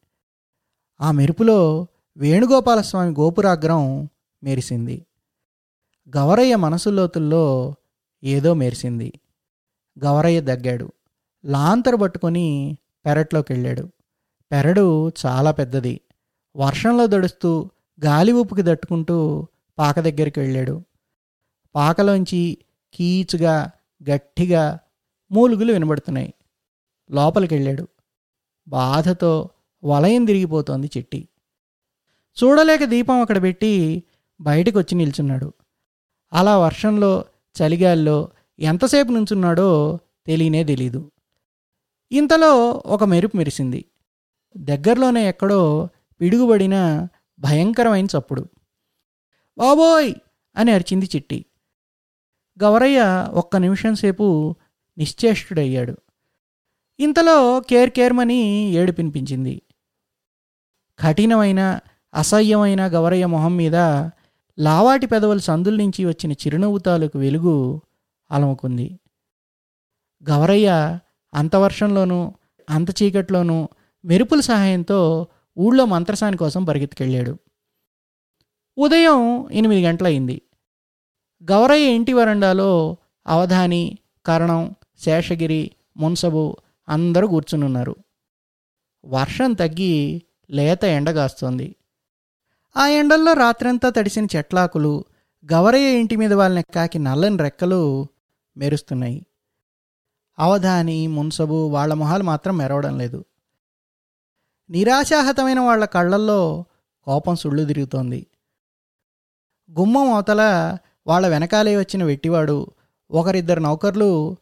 ఆ 1.00 1.10
మెరుపులో 1.10 1.86
వేణుగోపాలస్వామి 2.16 3.10
గోపురాగ్రం 3.10 4.08
మెరిసింది. 4.42 5.06
గవరయ్య 6.16 6.56
మనసులోతుల్లో 6.56 7.74
ఏదో 8.24 8.54
మెరిసింది. 8.54 9.12
గవరయ్య 10.04 10.40
దగ్గాడు. 10.40 10.92
లాంతరు 11.44 11.96
పట్టుకొని 11.96 12.78
పెరట్లోకి 13.06 13.52
వెళ్ళాడు 13.52 13.88
పెరడు 14.52 15.08
చాలా 15.08 15.50
పెద్దది. 15.50 16.00
వర్షంలో 16.56 17.06
దడుస్తూ 17.06 17.70
గాలి 18.04 18.32
ఊపుకి 18.32 18.62
తట్టుకుంటూ 18.62 19.46
పాక 19.78 20.00
దగ్గరికి 20.00 20.40
వెళ్ళాడు. 20.40 20.84
పాకలోంచి 21.74 22.58
కీచుగా 22.94 23.70
గట్టిగా 24.10 24.78
మూలుగులు 25.32 25.72
వినబడుతున్నాయి. 25.72 26.34
లోపలికి 27.10 27.54
వెళ్ళాడు 27.54 27.88
బాధతో 28.68 29.48
వలయం 29.84 30.24
తిరిగిపోతోంది 30.24 30.90
చెట్టి. 30.96 31.28
చూడలేక 32.44 32.84
దీపం 32.84 33.20
అక్కడ 33.20 33.42
పెట్టి 33.42 34.02
బయటకు 34.40 34.78
వచ్చి 34.78 34.94
నిల్చున్నాడు. 34.94 35.52
అలా 36.32 36.58
వర్షంలో 36.58 37.24
చలిగాల్లో 37.62 38.28
ఎంతసేపు 38.58 39.08
నుంచున్నాడో 39.12 39.98
తెలియనే 40.26 40.64
తెలీదు. 40.64 41.12
ఇంతలో 42.12 42.70
ఒక 42.86 43.04
మెరుపు 43.04 43.36
మెరిసింది. 43.36 43.84
దగ్గరలోనే 44.56 45.28
ఎక్కడో 45.28 45.88
పిడుగుబడిన 46.20 47.08
భయంకరమైన 47.38 48.04
చప్పుడు. 48.04 48.48
బాబోయ్! 49.58 50.14
అని 50.56 50.72
అరిచింది 50.72 51.10
చిట్టి. 51.16 51.44
గవరయ్య 52.62 53.28
ఒక్క 53.32 53.56
నిమిషం 53.56 53.94
సేపు 53.94 54.54
నిశ్చేష్టుడయ్యాడు. 54.98 55.96
ఇంతలో 57.00 57.60
కేర్ 57.60 57.90
కేర్మని 57.90 58.70
ఏడు 58.70 58.92
పినిపించింది 58.92 59.62
కఠినమైన 60.98 61.80
అసహ్యమైన 62.14 62.86
గవరయ్య 62.86 63.26
మొహం 63.26 63.56
మీద 63.56 63.76
లావాటి 64.58 65.06
పెదవుల 65.06 65.38
సందుల 65.38 65.76
నుంచి 65.76 66.04
వచ్చిన 66.04 66.32
చిరునవ్వు 66.32 66.78
తాలూకు 66.78 67.18
వెలుగు 67.18 67.80
అలముకుంది. 68.30 68.98
గవరయ్య 70.30 70.98
అంత 71.34 71.56
వర్షంలోనూ 71.56 72.32
అంత 72.70 73.02
చీకట్లోనూ 73.02 73.68
మెరుపుల 74.04 74.40
సహాయంతో 74.40 75.26
ఊళ్ళో 75.58 75.84
మంత్రసాని 75.84 76.36
కోసం 76.36 76.64
పరిగెత్తుకెళ్ళాడు 76.64 77.38
ఉదయం 78.78 79.48
ఎనిమిది 79.50 79.84
గంటలయింది. 79.84 80.42
గౌరయ్య 81.42 81.94
ఇంటి 81.94 82.12
వరండాలో 82.12 82.96
అవధాని 83.26 83.98
కరణం 84.26 84.74
శేషగిరి 85.00 85.70
మున్సబు 85.96 86.56
అందరూ 86.88 87.28
కూర్చునున్నారు 87.28 87.96
వర్షం 89.04 89.52
తగ్గి 89.52 90.22
లేత 90.50 90.84
ఎండగాస్తోంది 90.84 91.76
ఆ 92.76 92.86
ఎండల్లో 92.86 93.32
రాత్రంతా 93.32 93.90
తడిసిన 93.90 94.26
చెట్లాకులు 94.36 95.04
గవరయ్య 95.52 95.98
ఇంటి 96.00 96.16
మీద 96.16 96.32
వాళ్ళని 96.32 96.72
కాకి 96.74 96.98
నల్లని 96.98 97.38
రెక్కలు 97.38 98.06
మెరుస్తున్నాయి. 98.56 99.26
అవధాని 100.38 101.06
మున్సబు 101.06 101.68
వాళ్ళ 101.68 101.94
మొహాలు 101.94 102.22
మాత్రం 102.22 102.56
మెరవడం 102.56 102.98
లేదు. 102.98 103.24
నిరాశాహతమైన 104.70 105.60
వాళ్ళ 105.60 105.84
కళ్ళల్లో 105.84 106.64
కోపం 107.04 107.36
సుళ్ళు 107.36 107.64
తిరుగుతోంది. 107.64 108.26
గుమ్మం 109.78 110.12
అవతల 110.12 110.42
వాళ్ళ 111.06 111.28
వెనకాలే 111.28 111.76
వచ్చిన 111.76 112.04
వెట్టివాడు 112.04 112.66
ఒకరిద్దరు 113.10 113.60
నౌకర్లు 113.60 114.36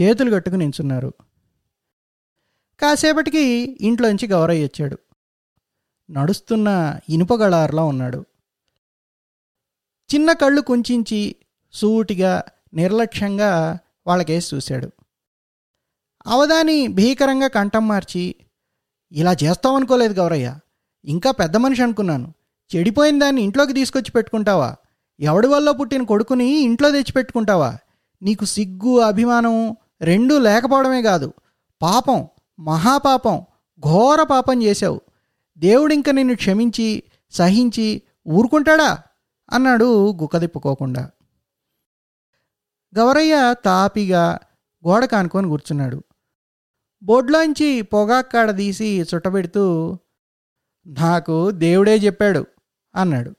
చేతులు 0.00 0.30
కట్టుకుని 0.30 0.64
నించున్నారు. 0.64 1.14
కాసేపటికి 2.80 3.78
ఇంట్లోంచి 3.80 4.26
గౌరయ్య 4.26 4.64
వచ్చాడు. 4.64 4.98
నడుస్తున్న 6.10 6.98
ఇనుపగళారులా 7.08 7.84
ఉన్నాడు. 7.84 8.24
చిన్న 10.14 10.32
కళ్ళు 10.32 10.60
కుంచించి 10.60 11.36
సూటిగా 11.72 12.42
నిర్లక్ష్యంగా 12.74 13.78
వాళ్ళకేసి 14.06 14.56
చూశాడు. 14.56 14.90
అవదాని 16.26 16.88
భీకరంగా 16.88 17.48
కంఠం 17.48 17.88
మార్చి 17.88 18.34
ఇలా 19.12 19.32
చేస్తామనుకోలేదు 19.32 20.12
గౌరయ్య. 20.12 20.58
ఇంకా 21.04 21.30
పెద్ద 21.30 21.56
మనిషి 21.56 21.82
అనుకున్నాను. 21.82 22.34
చెడిపోయిన 22.76 23.18
దాన్ని 23.18 23.42
ఇంట్లోకి 23.42 23.72
తీసుకొచ్చి 23.72 24.10
పెట్టుకుంటావా? 24.10 24.76
ఎవడి 25.20 25.46
వల్ల 25.46 25.70
పుట్టిన 25.70 26.02
కొడుకుని 26.02 26.58
ఇంట్లో 26.58 26.90
తెచ్చిపెట్టుకుంటావా 26.90 27.78
నీకు 28.22 28.44
సిగ్గు 28.44 28.98
అభిమానం 28.98 29.76
రెండూ 30.02 30.38
లేకపోవడమే 30.38 31.02
కాదు. 31.02 31.32
పాపం 31.82 32.28
మహాపాపం 32.58 33.44
ఘోర 33.80 34.22
పాపం 34.22 34.62
చేశావు. 34.62 35.00
దేవుడింక 35.56 36.10
నిన్ను 36.10 36.34
క్షమించి 36.36 37.02
సహించి 37.30 38.02
ఊరుకుంటాడా? 38.28 38.98
అన్నాడు 39.50 40.12
గుక్కదిప్పుకోకుండా 40.12 41.10
గవరయ్య 42.98 43.54
తాపిగా 43.64 44.38
గోడ 44.88 45.04
కానుకొని 45.04 45.48
కూర్చున్నాడు. 45.48 46.02
బోడ్లోంచి 47.02 47.82
పొగాక్కాడ 47.82 48.56
తీసి 48.56 49.02
చుట్టబెడుతూ 49.02 49.98
నాకు 50.86 51.50
దేవుడే 51.50 51.96
చెప్పాడు 51.96 52.46
అన్నాడు. 52.94 53.34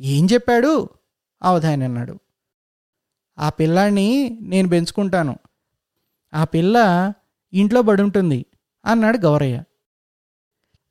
ఏం 0.00 0.28
చెప్పాడు? 0.32 0.88
అవధాని 1.42 1.84
అన్నాడు. 1.84 2.18
ఆ 3.38 3.48
పిల్లాడిని 3.48 4.38
నేను 4.42 4.68
పెంచుకుంటాను. 4.68 5.36
ఆ 6.34 6.44
పిల్ల 6.44 6.76
ఇంట్లో 7.52 7.82
పడి 7.82 8.02
ఉంటుంది 8.02 8.46
అన్నాడు 8.86 9.18
గౌరయ్య. 9.18 9.62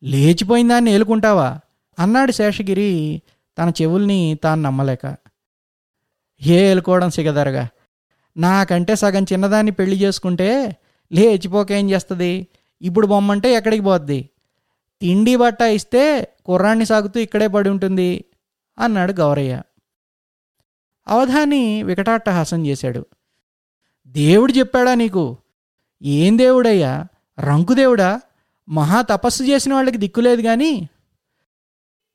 లేచిపోయిందాన్ని 0.03 0.91
ఏలుకుంటావా? 0.91 1.59
అన్నాడు 1.99 2.31
శేషగిరి 2.31 3.21
తన 3.57 3.73
చెవుల్ని 3.81 4.39
తాను 4.43 4.61
నమ్మలేక. 4.61 5.15
ఏ 6.41 6.71
ఏలుకోవడం 6.71 7.09
సిగదరగా? 7.09 7.67
నాకంటే 8.37 8.95
సగం 8.95 9.23
చిన్నదాన్ని 9.23 9.71
పెళ్ళి 9.71 10.01
చేసుకుంటే 10.01 10.77
లేచిపోక 11.13 11.71
ఏం 11.71 11.89
చేస్తుంది? 11.89 12.47
ఇప్పుడు 12.81 13.07
బొమ్మంటే 13.07 13.53
ఎక్కడికి 13.53 13.83
పోద్ది? 13.83 14.29
తిండి 15.01 15.35
బట్ట 15.35 15.61
ఇస్తే 15.61 16.33
కుర్రాన్ని 16.45 16.85
సాగుతూ 16.85 17.19
ఇక్కడే 17.19 17.47
పడి 17.47 17.69
ఉంటుంది 17.69 18.25
అన్నాడు 18.79 19.11
గౌరయ్య. 19.11 19.61
అవధాని 21.07 21.83
వికటాట్టహాసం 21.83 22.65
చేశాడు. 22.65 23.05
దేవుడు 24.15 24.51
చెప్పాడా 24.51 24.93
నీకు? 24.93 25.37
ఏం 26.01 26.37
దేవుడయ్యా? 26.37 27.07
రంకుదేవుడా 27.39 28.21
మహా 28.69 29.01
తపస్సు 29.01 29.43
చేసిన 29.43 29.73
వాళ్ళకి 29.73 29.97
దిక్కులేదు 29.97 30.41
కానీ 30.41 30.89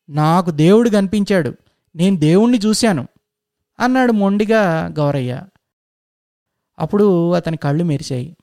నాకు 0.09 0.51
దేవుడు 0.51 0.91
కనిపించాడు. 0.91 1.55
నేను 1.97 2.17
దేవుణ్ణి 2.17 2.59
చూశాను 2.59 3.09
అన్నాడు 3.81 4.13
మొండిగా 4.13 4.87
గౌరయ్య. 4.87 5.43
అప్పుడు 6.79 7.33
అతని 7.33 7.57
కళ్ళు 7.57 7.85
మెరిశాయి. 7.85 8.37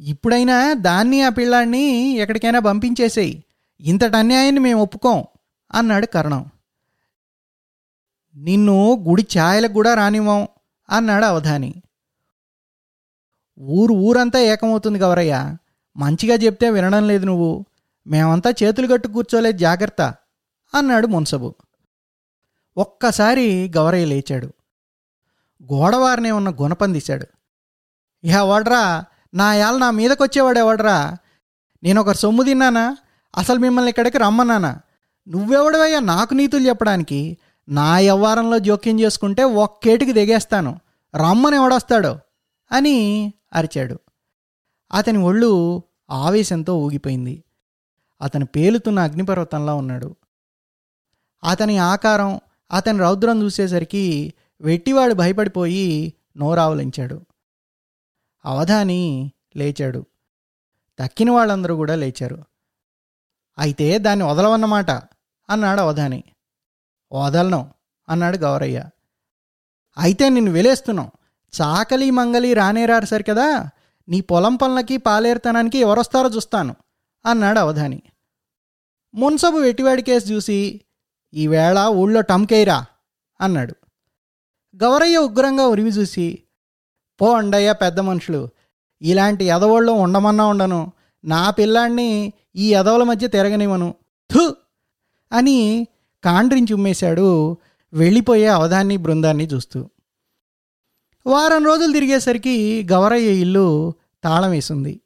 ఇప్పుడైనా 0.00 0.72
దాన్ని 0.72 1.22
ఆ 1.22 1.28
పిల్లాన్ని 1.28 2.10
ఎక్కడికైనా 2.10 2.58
పంపించేసేయి. 2.58 3.44
ఇంతటి 3.80 4.16
అన్యాయాన్ని 4.16 4.60
మేము 4.60 4.82
ఒప్పుకోం 4.82 5.24
అన్నాడు 5.72 6.06
కరణం. 6.06 6.46
నిన్ను 8.36 9.04
గుడి 9.08 9.26
ఛాయలకు 9.38 9.72
కూడా 9.72 9.94
రానివ్వం 9.94 10.48
అన్నాడు 10.90 11.24
అవధాని. 11.24 11.74
ఊరు 13.60 13.92
ఊరంతా 13.92 14.38
ఏకమవుతుంది 14.38 14.98
గౌరయ్య. 14.98 15.56
మంచిగా 15.96 16.34
చెప్తే 16.34 16.70
వినడం 16.70 17.08
లేదు 17.08 17.26
నువ్వు. 17.26 17.64
మేమంతా 18.06 18.50
చేతులు 18.62 18.86
కట్టు 18.86 19.08
కూర్చోలేదు 19.08 19.58
జాగ్రత్త 19.58 20.14
అన్నాడు 20.74 21.06
మున్సబు. 21.06 21.54
ఒక్కసారి 22.76 23.72
గౌరయ్య 23.76 24.04
లేచాడు. 24.04 24.46
గోడవారినే 25.72 26.30
ఉన్న 26.30 26.50
గుణపందిశాడు 26.50 27.26
ఇహ 28.24 28.42
వడ్రా 28.42 29.04
నా 29.34 29.54
యాల 29.54 29.78
నా 29.78 29.90
మీదకొచ్చేవాడే 29.90 30.60
ఎవడ్రా 30.60 31.16
నేను 31.82 32.00
ఒక 32.00 32.12
సొమ్ము 32.12 32.42
తిన్నానా? 32.42 32.96
అసలు 33.36 33.58
మిమ్మల్ని 33.58 33.88
ఇక్కడికి 33.88 34.18
రమ్మన్నానా? 34.18 34.80
నువ్వెవడవయ్యా 35.28 36.00
నాకు 36.00 36.34
నీతులు 36.34 36.68
చెప్పడానికి? 36.68 37.38
నా 37.68 37.98
వ్యవహారంలో 37.98 38.58
జోక్యం 38.58 39.00
చేసుకుంటే 39.00 39.44
ఒక్కేటికి 39.44 40.12
దిగేస్తాను. 40.12 40.80
రమ్మని 41.16 41.56
ఎవడొస్తాడో? 41.56 42.18
అని 42.72 43.32
అరిచాడు. 43.54 44.00
అతని 44.92 45.18
ఒళ్ళు 45.18 45.82
ఆవేశంతో 46.10 46.78
ఊగిపోయింది. 46.78 47.44
అతను 48.22 48.46
పేలుతున్న 48.46 48.98
అగ్నిపర్వతంలా 48.98 49.74
ఉన్నాడు. 49.74 50.16
అతని 51.44 51.78
ఆకారం 51.78 52.40
అతని 52.72 52.98
రౌద్రం 52.98 53.42
చూసేసరికి 53.42 54.34
వెట్టివాడు 54.60 55.14
భయపడిపోయి 55.14 56.14
నోరావులించాడు. 56.36 57.26
అవధాని 58.44 59.32
లేచాడు. 59.56 60.06
తక్కిన 60.98 61.30
వాళ్ళందరూ 61.30 61.76
కూడా 61.76 61.94
లేచారు. 61.94 62.44
అయితే 63.58 63.98
దాన్ని 63.98 64.24
వదలవన్నమాట 64.24 64.90
అన్నాడు 65.50 65.80
అవధాని. 65.80 66.24
వదలను 67.12 67.70
అన్నాడు 68.08 68.36
గౌరయ్య. 68.36 68.88
అయితే 69.98 70.28
నిన్ను 70.28 70.52
వెలేస్తున్నావు 70.52 71.21
చాకలి 71.60 72.10
మంగలి 72.10 72.54
రానేరారు 72.54 73.04
సరి 73.04 73.22
కదా. 73.22 73.70
నీ 74.08 74.20
పొలం 74.20 74.56
పనులకి 74.56 74.96
పాలేరుతనానికి 74.96 75.78
ఎవరొస్తారో 75.78 76.28
చూస్తాను 76.28 76.74
అన్నాడు 77.26 77.58
అవధాని. 77.58 78.02
మున్సబు 79.14 79.56
వెట్టివాడి 79.56 80.02
కేసు 80.02 80.32
చూసి 80.32 80.80
ఈవేళ 81.34 81.78
ఊళ్ళో 81.86 82.20
టమ్కేయిరా 82.20 82.84
అన్నాడు. 83.40 83.74
గౌరయ్య 84.76 85.16
ఉగ్రంగా 85.16 85.66
ఉరివి 85.66 85.90
చూసి 85.90 86.42
పో 87.20 87.32
అండయ్య 87.32 87.72
పెద్ద 87.72 88.00
మనుషులు 88.00 88.48
ఇలాంటి 89.02 89.44
ఎదవోళ్ళు 89.44 89.92
ఉండమన్నా 89.92 90.44
ఉండను 90.46 90.92
నా 91.24 91.50
పిల్లాన్ని 91.50 92.32
ఈ 92.56 92.74
ఎదవల 92.74 93.02
మధ్య 93.02 93.28
తిరగనివ్వను 93.28 93.94
థు 94.30 94.56
అని 95.32 95.86
కాండ్రించి 96.24 96.74
ఉమ్మేశాడు 96.74 97.56
వెళ్ళిపోయే 97.92 98.46
అవధాన్ని 98.46 98.96
బృందాన్ని 98.96 99.46
చూస్తూ. 99.46 99.78
వారం 101.26 101.64
రోజులు 101.64 101.92
తిరిగేసరికి 101.92 102.86
గవరయ్య 102.92 103.30
ఇల్లు 103.40 103.94
తాళం 104.24 104.50
వేసింది. 104.50 105.00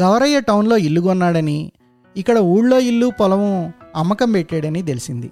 గవరయ్య 0.00 0.40
టౌన్లో 0.40 0.76
ఇల్లు 0.76 1.00
కొన్నాడని 1.00 1.72
ఇక్కడ 2.16 2.38
ఊళ్ళో 2.38 2.78
ఇల్లు 2.80 3.12
పొలము 3.20 3.72
అమ్మకం 3.96 4.32
పెట్టాడని 4.32 4.82
తెలిసింది. 4.82 5.30